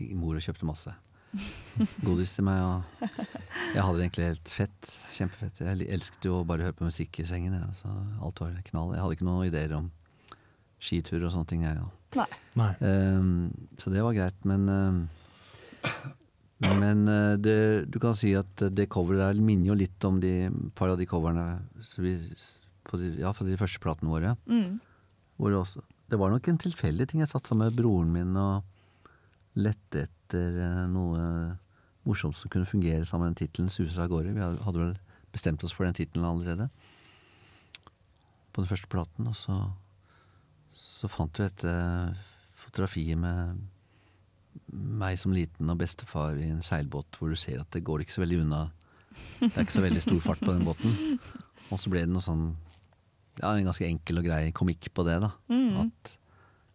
gikk 0.00 0.16
mor 0.18 0.34
og 0.34 0.42
kjøpte 0.42 0.66
masse 0.66 0.90
godis 2.06 2.34
til 2.36 2.46
meg. 2.46 2.60
Og 2.64 3.08
jeg 3.74 3.84
hadde 3.84 3.96
det 3.98 4.04
egentlig 4.06 4.28
helt 4.30 4.52
fett. 4.60 4.92
Kjempefett. 5.14 5.62
Jeg 5.62 5.88
elsket 5.96 6.28
jo 6.28 6.40
å 6.40 6.46
bare 6.48 6.68
høre 6.68 6.76
på 6.76 6.88
musikk 6.88 7.22
i 7.22 7.26
sengen. 7.28 7.56
Ja. 7.58 7.70
Så 7.76 7.90
alt 8.20 8.42
var 8.42 8.54
knall. 8.70 8.94
Jeg 8.96 9.04
hadde 9.04 9.18
ikke 9.18 9.28
noen 9.28 9.48
ideer 9.48 9.74
om 9.78 9.90
skitur 10.80 11.22
og 11.22 11.34
sånne 11.34 11.50
ting. 11.50 11.66
Jeg, 11.66 11.82
ja. 12.16 12.26
Nei. 12.58 12.72
Um, 12.82 13.50
så 13.78 13.92
det 13.92 14.04
var 14.04 14.16
greit, 14.16 14.38
men 14.48 14.68
um, 14.68 15.02
Men 16.60 17.06
uh, 17.08 17.38
det, 17.40 17.88
du 17.88 17.96
kan 18.02 18.12
si 18.18 18.34
at 18.36 18.66
det 18.76 18.90
coveret 18.92 19.22
der 19.22 19.38
minner 19.40 19.70
jo 19.70 19.78
litt 19.80 20.04
om 20.04 20.18
de 20.20 20.50
par 20.76 20.92
av 20.92 20.98
de 21.00 21.06
coverne 21.08 21.44
vi, 21.96 22.12
på 22.84 23.00
de, 23.00 23.14
ja, 23.22 23.32
på 23.32 23.46
de 23.48 23.56
første 23.56 23.80
platene 23.80 24.12
våre. 24.12 24.34
Mm. 24.44 24.76
Hvor 25.40 25.54
det, 25.54 25.60
også, 25.62 25.80
det 26.12 26.18
var 26.20 26.34
nok 26.34 26.50
en 26.52 26.60
tilfeldig 26.60 27.06
ting. 27.08 27.22
Jeg 27.24 27.32
satt 27.32 27.48
sammen 27.48 27.70
med 27.70 27.78
broren 27.78 28.12
min 28.12 28.36
og 28.36 28.66
lette 29.56 30.04
etter 30.04 30.19
eh, 30.38 30.86
noe 30.90 31.56
morsomt 32.08 32.36
som 32.36 32.50
kunne 32.52 32.68
fungere 32.68 33.04
sammen 33.04 33.28
med 33.28 33.36
den 33.36 33.46
tittelen 33.46 33.68
'Suser 33.70 34.04
av 34.04 34.10
gårde'. 34.10 34.34
Vi 34.34 34.64
hadde 34.64 34.78
vel 34.78 34.98
bestemt 35.32 35.64
oss 35.64 35.72
for 35.72 35.84
den 35.84 35.94
tittelen 35.94 36.26
allerede 36.26 36.70
på 38.52 38.62
den 38.62 38.70
første 38.70 38.88
platen. 38.88 39.26
Og 39.26 39.36
så, 39.36 39.72
så 40.74 41.08
fant 41.08 41.38
vi 41.38 41.44
et 41.44 41.60
fotografiet 41.60 42.26
fotografi 42.70 43.14
med 43.18 43.60
meg 44.70 45.18
som 45.18 45.34
liten 45.34 45.70
og 45.70 45.78
bestefar 45.80 46.38
i 46.38 46.48
en 46.50 46.62
seilbåt 46.62 47.18
hvor 47.18 47.30
du 47.30 47.38
ser 47.38 47.62
at 47.62 47.70
det 47.74 47.84
går 47.86 48.04
ikke 48.04 48.14
så 48.14 48.24
veldig 48.24 48.40
unna. 48.44 48.60
Det 49.40 49.52
er 49.54 49.64
ikke 49.64 49.78
så 49.78 49.84
veldig 49.84 50.02
stor 50.02 50.20
fart 50.24 50.42
på 50.42 50.52
den 50.52 50.66
båten. 50.66 51.18
Og 51.70 51.80
så 51.80 51.90
ble 51.92 52.04
det 52.04 52.12
noe 52.12 52.24
sånn 52.24 52.50
ja, 53.40 53.52
en 53.52 53.68
ganske 53.68 53.86
enkel 53.86 54.20
og 54.20 54.26
grei 54.26 54.42
komikk 54.56 54.90
på 54.94 55.04
det, 55.06 55.18
da. 55.22 55.30
Mm. 55.52 55.86
At 55.86 56.14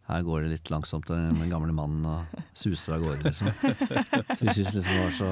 her 0.06 0.24
går 0.26 0.46
det 0.46 0.54
litt 0.54 0.72
langsomt, 0.74 1.10
og 1.10 1.18
den 1.18 1.50
gamle 1.50 1.74
mannen 1.74 2.06
og 2.06 2.40
suser 2.54 2.98
av 2.98 3.06
gårde, 3.06 3.26
liksom. 3.26 3.52
Så 4.36 4.40
vi 4.46 4.54
syntes 4.54 4.76
liksom 4.76 4.92
det 4.92 5.02
var 5.02 5.14
så 5.18 5.32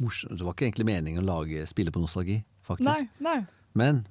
morsomt. 0.00 0.38
Det 0.38 0.46
var 0.46 0.54
ikke 0.54 0.68
egentlig 0.68 0.88
meningen 0.90 1.24
å 1.24 1.28
lage, 1.28 1.66
spille 1.70 1.94
på 1.94 2.02
nostalgi, 2.02 2.40
faktisk. 2.66 3.10
Nei, 3.18 3.26
nei. 3.26 3.38
Men, 3.78 4.04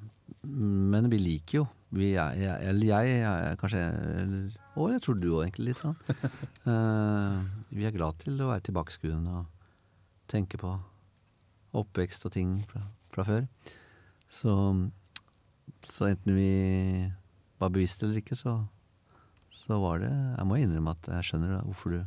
men 0.44 1.08
vi 1.12 1.20
liker 1.24 1.62
jo 1.62 1.68
vi 1.90 2.12
er, 2.14 2.36
jeg, 2.38 2.68
Eller 2.70 2.86
jeg, 2.86 3.14
jeg 3.18 3.58
kanskje 3.60 3.80
eller, 4.22 4.58
Og 4.78 4.92
jeg 4.94 5.02
tror 5.02 5.16
du 5.18 5.28
òg, 5.32 5.40
egentlig, 5.48 5.72
litt. 5.72 5.82
Sånn. 5.82 5.96
Uh, 6.70 7.42
vi 7.74 7.88
er 7.88 7.96
glad 7.96 8.20
til 8.22 8.38
å 8.38 8.52
være 8.52 8.68
tilbakeskuende 8.68 9.40
og 9.42 9.48
tenke 10.30 10.60
på 10.62 10.76
oppvekst 11.80 12.28
og 12.30 12.34
ting 12.34 12.54
fra, 12.70 12.84
fra 13.14 13.26
før. 13.26 13.48
Så, 14.30 14.54
så 15.86 16.12
enten 16.12 16.38
vi 16.38 16.52
var 17.60 17.74
bevisste 17.74 18.06
eller 18.06 18.22
ikke, 18.22 18.38
så, 18.38 18.60
så 19.70 19.78
var 19.82 20.02
det 20.02 20.10
Jeg 20.10 20.48
må 20.50 20.58
innrømme 20.58 20.96
at 20.98 21.10
jeg 21.14 21.28
skjønner 21.28 21.60
da, 21.60 21.60
hvorfor 21.68 21.94
du 21.94 22.00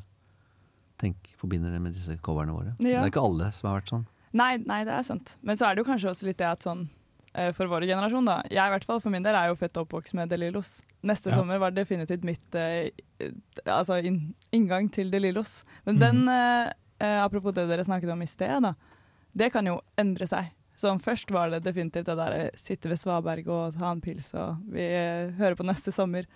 tenker, 1.02 1.34
forbinder 1.38 1.74
det 1.74 1.82
med 1.82 1.94
disse 1.94 2.16
coverne 2.22 2.54
våre. 2.54 2.74
Det 2.78 2.94
er 2.94 3.06
ikke 3.06 3.22
alle 3.22 3.50
som 3.54 3.70
har 3.70 3.80
vært 3.80 3.92
sånn. 3.94 4.08
Nei, 4.38 4.56
nei, 4.64 4.80
det 4.88 4.94
er 4.96 5.06
sant. 5.06 5.36
Men 5.44 5.58
så 5.58 5.68
er 5.68 5.74
det 5.74 5.82
jo 5.82 5.88
kanskje 5.90 6.10
også 6.12 6.28
litt 6.28 6.40
det 6.40 6.48
at 6.48 6.64
sånn 6.64 6.86
eh, 7.34 7.50
for 7.56 7.70
vår 7.70 7.86
generasjon, 7.90 8.28
da. 8.28 8.38
Jeg 8.50 8.62
i 8.62 8.74
hvert 8.74 8.86
fall, 8.88 9.02
for 9.02 9.14
min 9.14 9.24
del 9.24 9.36
er 9.38 9.50
jo 9.50 9.58
født 9.58 9.80
og 9.80 9.86
oppvokst 9.88 10.16
med 10.18 10.32
De 10.32 10.38
Lillos. 10.40 10.80
Neste 11.02 11.32
Ja. 11.32 11.40
sommer 11.40 11.58
var 11.62 11.74
definitivt 11.74 12.24
mitt 12.24 12.58
eh, 12.58 12.90
altså 13.66 13.98
inn, 14.02 14.34
inngang 14.54 14.90
til 14.94 15.10
De 15.12 15.20
Lillos. 15.20 15.62
Men 15.84 15.98
mm. 15.98 16.00
den, 16.00 16.22
eh, 16.32 16.72
eh, 17.02 17.18
apropos 17.22 17.54
det 17.54 17.68
dere 17.68 17.84
snakket 17.84 18.14
om 18.14 18.22
i 18.22 18.30
sted, 18.30 18.62
da. 18.62 18.74
Det 19.32 19.52
kan 19.52 19.66
jo 19.66 19.80
endre 19.98 20.28
seg. 20.28 20.52
Så 20.76 20.92
først 20.98 21.30
var 21.30 21.50
det 21.52 21.62
definitivt 21.66 22.08
det 22.08 22.16
der 22.18 22.38
eh, 22.38 22.54
sitte 22.58 22.88
ved 22.90 23.00
svaberg 23.00 23.48
og 23.48 23.76
ta 23.78 23.92
en 23.92 24.00
pils 24.00 24.32
og 24.34 24.62
vi 24.72 24.82
eh, 24.82 25.32
hører 25.36 25.58
på 25.58 25.66
neste 25.68 25.92
sommer. 25.92 26.26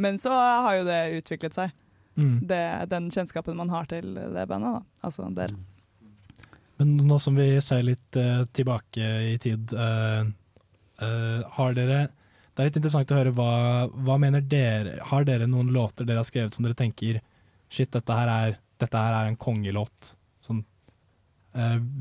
Men 0.00 0.16
så 0.18 0.32
har 0.32 0.78
jo 0.78 0.86
det 0.88 1.00
utviklet 1.18 1.56
seg. 1.56 1.74
Mm. 2.16 2.38
Det, 2.48 2.62
den 2.90 3.10
kjennskapen 3.12 3.58
man 3.58 3.70
har 3.72 3.88
til 3.90 4.14
det 4.16 4.46
bandet, 4.48 4.80
da. 4.80 5.04
Altså 5.06 5.28
dere. 5.36 5.56
Men 6.80 6.94
nå 7.04 7.18
som 7.20 7.36
vi 7.36 7.48
ser 7.60 7.84
litt 7.84 8.16
uh, 8.16 8.46
tilbake 8.56 9.10
i 9.28 9.36
tid, 9.42 9.72
uh, 9.76 10.24
uh, 11.04 11.40
har 11.58 11.76
dere 11.76 11.98
Det 12.08 12.62
er 12.62 12.70
litt 12.70 12.78
interessant 12.80 13.12
å 13.12 13.18
høre 13.18 13.34
hva, 13.36 13.50
hva 13.92 14.16
mener 14.20 14.40
dere 14.40 14.96
Har 15.10 15.26
dere 15.28 15.48
noen 15.48 15.68
låter 15.74 16.08
dere 16.08 16.22
har 16.22 16.28
skrevet 16.28 16.56
som 16.56 16.64
dere 16.64 16.78
tenker 16.78 17.20
Shit, 17.68 17.92
dette 17.92 18.16
her 18.16 18.32
er, 18.32 18.56
dette 18.80 18.98
her 18.98 19.14
er 19.14 19.28
en 19.28 19.36
kongelåt. 19.38 20.14
Sånn, 20.42 20.64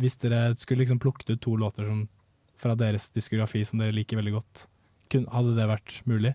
hvis 0.02 0.16
dere 0.18 0.56
skulle 0.58 0.82
liksom 0.82 0.98
plukket 1.04 1.30
ut 1.30 1.42
to 1.44 1.54
låter 1.62 1.86
som, 1.86 2.00
fra 2.58 2.74
deres 2.80 3.12
diskografi 3.14 3.62
som 3.70 3.84
dere 3.84 3.94
liker 3.94 4.18
veldig 4.18 4.34
godt, 4.34 4.64
kun, 5.14 5.28
hadde 5.30 5.54
det 5.60 5.68
vært 5.70 5.94
mulig? 6.10 6.34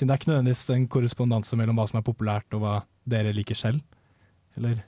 Siden 0.00 0.08
det 0.08 0.14
er 0.14 0.20
ikke 0.22 0.30
nødvendigvis 0.30 0.62
en 0.72 0.84
korrespondanse 0.88 1.56
mellom 1.60 1.76
hva 1.76 1.84
som 1.90 1.98
er 2.00 2.04
populært 2.06 2.54
og 2.56 2.62
hva 2.62 2.70
dere 3.12 3.34
liker 3.36 3.58
selv. 3.58 3.82
Eller? 4.56 4.78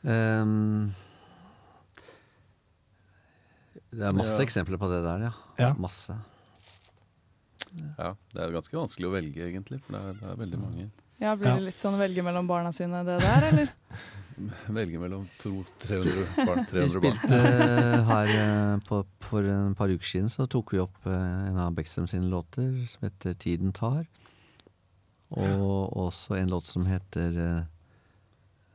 Um, 0.00 0.94
det 3.92 4.06
er 4.08 4.16
masse 4.16 4.38
Ja. 4.38 4.46
eksempler 4.46 4.80
på 4.80 4.88
det 4.88 5.02
der, 5.04 5.26
ja. 5.28 5.32
Ja. 5.60 5.74
Masse. 5.76 6.16
Ja, 7.98 8.14
det 8.32 8.40
er 8.40 8.54
ganske 8.56 8.72
vanskelig 8.80 9.10
å 9.10 9.12
velge, 9.12 9.44
egentlig, 9.44 9.82
for 9.84 9.92
det 9.92 10.00
er, 10.00 10.16
det 10.22 10.30
er 10.32 10.40
veldig 10.40 10.60
mange. 10.62 10.88
Ja, 11.20 11.34
Blir 11.36 11.52
det 11.58 11.66
litt 11.68 11.84
sånn 11.84 11.98
å 11.98 12.00
velge 12.00 12.24
mellom 12.24 12.48
barna 12.48 12.72
sine, 12.72 13.04
det 13.04 13.20
der, 13.20 13.48
eller? 13.52 13.68
velge 14.74 14.98
mellom 15.00 15.26
200-300 15.42 16.24
barn. 16.46 16.60
Vi 16.64 16.70
300 16.70 16.84
vi 16.84 16.88
spilte 16.92 17.38
eh, 17.38 18.04
her 18.10 18.32
eh, 18.34 18.74
på, 18.88 19.00
for 19.24 19.46
en 19.48 19.74
par 19.78 19.92
uker 19.92 20.06
siden, 20.08 20.28
så 20.32 20.46
tok 20.50 20.72
vi 20.74 20.82
opp 20.82 21.06
eh, 21.06 21.48
en 21.50 21.58
av 21.64 21.74
Beckstrøm 21.76 22.06
sine 22.10 22.28
låter 22.32 22.84
som 22.90 23.06
heter 23.08 23.34
'Tiden 23.34 23.72
tar'. 23.72 24.06
Og 25.34 25.96
også 25.96 26.36
en 26.38 26.50
låt 26.52 26.66
som 26.68 26.86
heter 26.86 27.64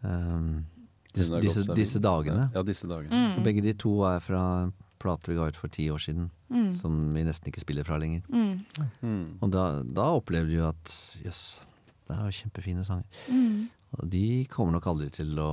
um, 0.03 0.65
disse, 1.13 1.39
disse, 1.41 1.63
disse 1.75 1.99
dagene. 2.03 2.49
Ja, 2.53 2.63
disse 2.67 2.87
dagene. 2.89 3.13
Mm. 3.15 3.37
Og 3.37 3.43
begge 3.45 3.63
de 3.63 3.73
to 3.79 3.93
er 4.09 4.19
fra 4.19 4.41
en 4.65 4.73
plate 4.99 5.31
vi 5.31 5.37
ga 5.37 5.47
ut 5.47 5.55
for 5.55 5.71
ti 5.71 5.89
år 5.89 6.01
siden, 6.03 6.29
Mm. 6.49 6.71
som 6.73 7.13
vi 7.13 7.21
nesten 7.23 7.47
ikke 7.51 7.61
spiller 7.61 7.83
fra 7.85 7.97
lenger. 8.01 8.21
Mm. 8.27 8.65
Mm. 9.05 9.37
Og 9.39 9.51
da, 9.53 9.83
da 9.85 10.07
opplevde 10.17 10.49
du 10.49 10.63
at 10.65 10.93
jøss, 11.23 11.61
det 12.09 12.15
er 12.17 12.23
jo 12.25 12.31
kjempefine 12.39 12.83
sanger. 12.83 13.05
Mm. 13.29 13.69
Og 13.97 14.05
de 14.13 14.45
kommer 14.51 14.75
nok 14.75 14.87
aldri 14.91 15.09
til 15.13 15.33
å 15.41 15.51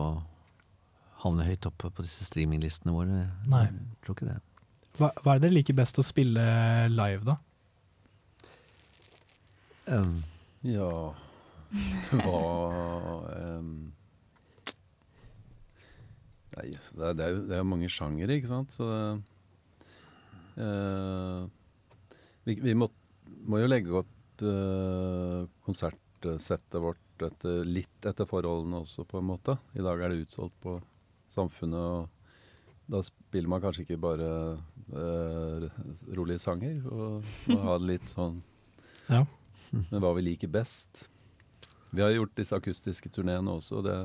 havne 1.22 1.46
høyt 1.46 1.66
oppe 1.68 1.90
på 1.90 2.04
disse 2.04 2.26
streaminglistene 2.28 2.92
våre. 2.94 3.24
Nei. 3.48 3.64
Jeg 3.70 4.04
tror 4.04 4.18
ikke 4.18 4.28
det. 4.28 4.40
Hva, 4.96 5.10
hva 5.22 5.34
er 5.34 5.40
det 5.40 5.48
dere 5.48 5.56
liker 5.58 5.76
best 5.76 5.98
å 6.00 6.04
spille 6.06 6.44
live, 6.92 7.24
da? 7.26 7.36
Um, 9.86 10.16
Ja 10.66 11.14
Hva 12.24 12.40
um, 13.30 13.68
Nei, 16.56 16.64
det 16.72 17.04
er, 17.04 17.12
det 17.14 17.26
er 17.26 17.30
jo 17.36 17.42
det 17.46 17.54
er 17.54 17.60
jo 17.60 17.68
mange 17.68 17.90
sjangere, 17.92 18.38
ikke 18.40 18.50
sant, 18.50 18.74
så 18.74 18.86
uh, 20.56 21.44
Vi, 22.48 22.56
vi 22.64 22.74
må, 22.74 22.88
må 23.46 23.60
jo 23.60 23.70
legge 23.70 24.00
opp 24.00 24.42
uh, 24.42 25.44
konsertsettet 25.68 26.80
vårt 26.82 27.05
etter, 27.24 27.64
litt 27.64 28.06
etter 28.06 28.28
forholdene 28.28 28.82
også, 28.84 29.06
på 29.08 29.20
en 29.20 29.30
måte. 29.30 29.56
I 29.74 29.84
dag 29.84 30.02
er 30.02 30.12
det 30.12 30.26
utsolgt 30.26 30.56
på 30.62 30.76
Samfunnet, 31.32 31.80
og 31.80 32.92
da 32.92 33.00
spiller 33.02 33.50
man 33.50 33.62
kanskje 33.64 33.82
ikke 33.82 33.98
bare 33.98 34.28
eh, 34.94 35.66
rolige 36.14 36.42
sanger, 36.42 36.78
og 36.86 37.50
må 37.50 37.58
ha 37.64 37.78
det 37.80 37.90
litt 37.94 38.12
sånn 38.12 38.40
Ja. 39.12 39.24
Men 39.70 40.02
hva 40.02 40.12
vi 40.16 40.22
liker 40.26 40.50
best. 40.50 41.06
Vi 41.90 42.02
har 42.02 42.12
gjort 42.14 42.36
disse 42.38 42.56
akustiske 42.56 43.10
turneene 43.14 43.56
også, 43.58 43.80
og 43.80 43.86
det, 43.86 43.96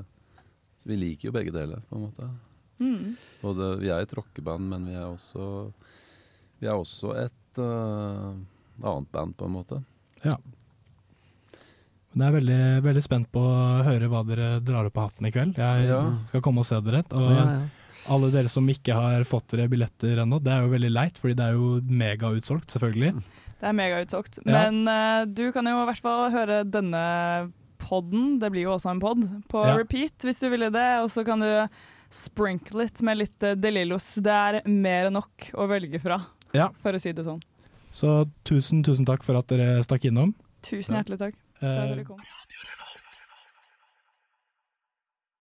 så 0.82 0.89
vi 0.89 0.97
liker 0.97 1.30
jo 1.30 1.36
begge 1.36 1.54
deler, 1.54 1.82
på 1.89 1.97
en 1.97 2.08
måte. 2.08 2.30
Mm. 2.82 3.17
Og 3.45 3.58
det, 3.58 3.69
vi 3.84 3.91
er 3.93 4.06
et 4.06 4.15
rockeband, 4.17 4.69
men 4.74 4.88
vi 4.89 4.97
er 4.97 5.06
også, 5.06 5.45
vi 6.62 6.69
er 6.69 6.78
også 6.78 7.13
et 7.21 7.62
uh, 7.62 8.34
annet 8.82 9.12
band, 9.13 9.38
på 9.38 9.50
en 9.50 9.56
måte. 9.58 9.82
Ja. 10.26 10.38
Men 12.13 12.26
Jeg 12.26 12.28
er 12.28 12.36
veldig, 12.39 12.84
veldig 12.84 13.04
spent 13.06 13.28
på 13.32 13.39
å 13.39 13.84
høre 13.88 14.08
hva 14.12 14.21
dere 14.28 14.47
drar 14.67 14.86
opp 14.89 14.97
av 15.00 15.10
hatten 15.12 15.28
i 15.28 15.32
kveld. 15.32 15.56
Jeg 15.58 15.88
Ja. 15.88 16.02
skal 16.28 16.41
komme 16.41 16.60
og 16.60 16.65
se 16.67 16.80
dere. 16.82 17.04
Og 17.12 17.30
ja, 17.32 17.45
ja. 17.45 17.62
alle 18.10 18.32
dere 18.32 18.50
som 18.50 18.67
ikke 18.67 18.93
har 18.93 19.24
fått 19.24 19.47
dere 19.56 19.69
billetter 19.69 20.19
ennå, 20.19 20.41
det 20.43 20.52
er 20.52 20.62
jo 20.65 20.74
veldig 20.74 20.91
leit, 20.91 21.17
fordi 21.17 21.36
det 21.36 21.45
er 21.45 21.54
jo 21.54 21.80
megautsolgt, 21.88 22.67
selvfølgelig. 22.67 23.13
Det 23.62 23.69
er 23.69 23.74
megautsolgt. 23.78 24.39
Ja. 24.45 24.52
Men 24.69 24.88
uh, 24.88 25.24
du 25.26 25.52
kan 25.54 25.65
jo 25.65 25.78
i 25.84 25.86
hvert 25.88 26.02
fall 26.02 26.32
høre 26.32 26.63
denne 26.65 27.52
podden, 27.80 28.39
det 28.39 28.52
blir 28.52 28.63
jo 28.67 28.76
også 28.76 28.91
en 28.91 29.00
pod, 29.00 29.24
på 29.47 29.63
Ja. 29.65 29.78
repeat 29.78 30.17
hvis 30.19 30.39
du 30.41 30.50
vil 30.50 30.67
det. 30.71 31.00
Og 31.02 31.10
så 31.10 31.24
kan 31.26 31.39
du 31.39 31.69
sprinkle 32.12 32.84
litt 32.84 33.02
med 33.02 33.17
litt 33.21 33.43
eh, 33.43 33.56
De 33.56 33.71
Lillos. 33.71 34.15
Det 34.19 34.28
er 34.36 34.62
mer 34.67 35.08
enn 35.08 35.13
nok 35.15 35.52
å 35.56 35.67
velge 35.69 36.02
fra, 36.02 36.19
Ja. 36.54 36.67
for 36.84 36.91
å 36.91 37.00
si 37.00 37.13
det 37.13 37.24
sånn. 37.24 37.39
Så 37.93 38.28
tusen, 38.43 38.84
tusen 38.84 39.06
takk 39.06 39.24
for 39.24 39.36
at 39.38 39.47
dere 39.47 39.80
stakk 39.84 40.04
innom. 40.12 40.34
Tusen 40.62 40.95
hjertelig 41.00 41.17
takk 41.19 41.36
for 41.69 41.82
at 41.82 41.89
Eh, 41.89 41.95
dere 41.95 42.04
kom. 42.06 42.19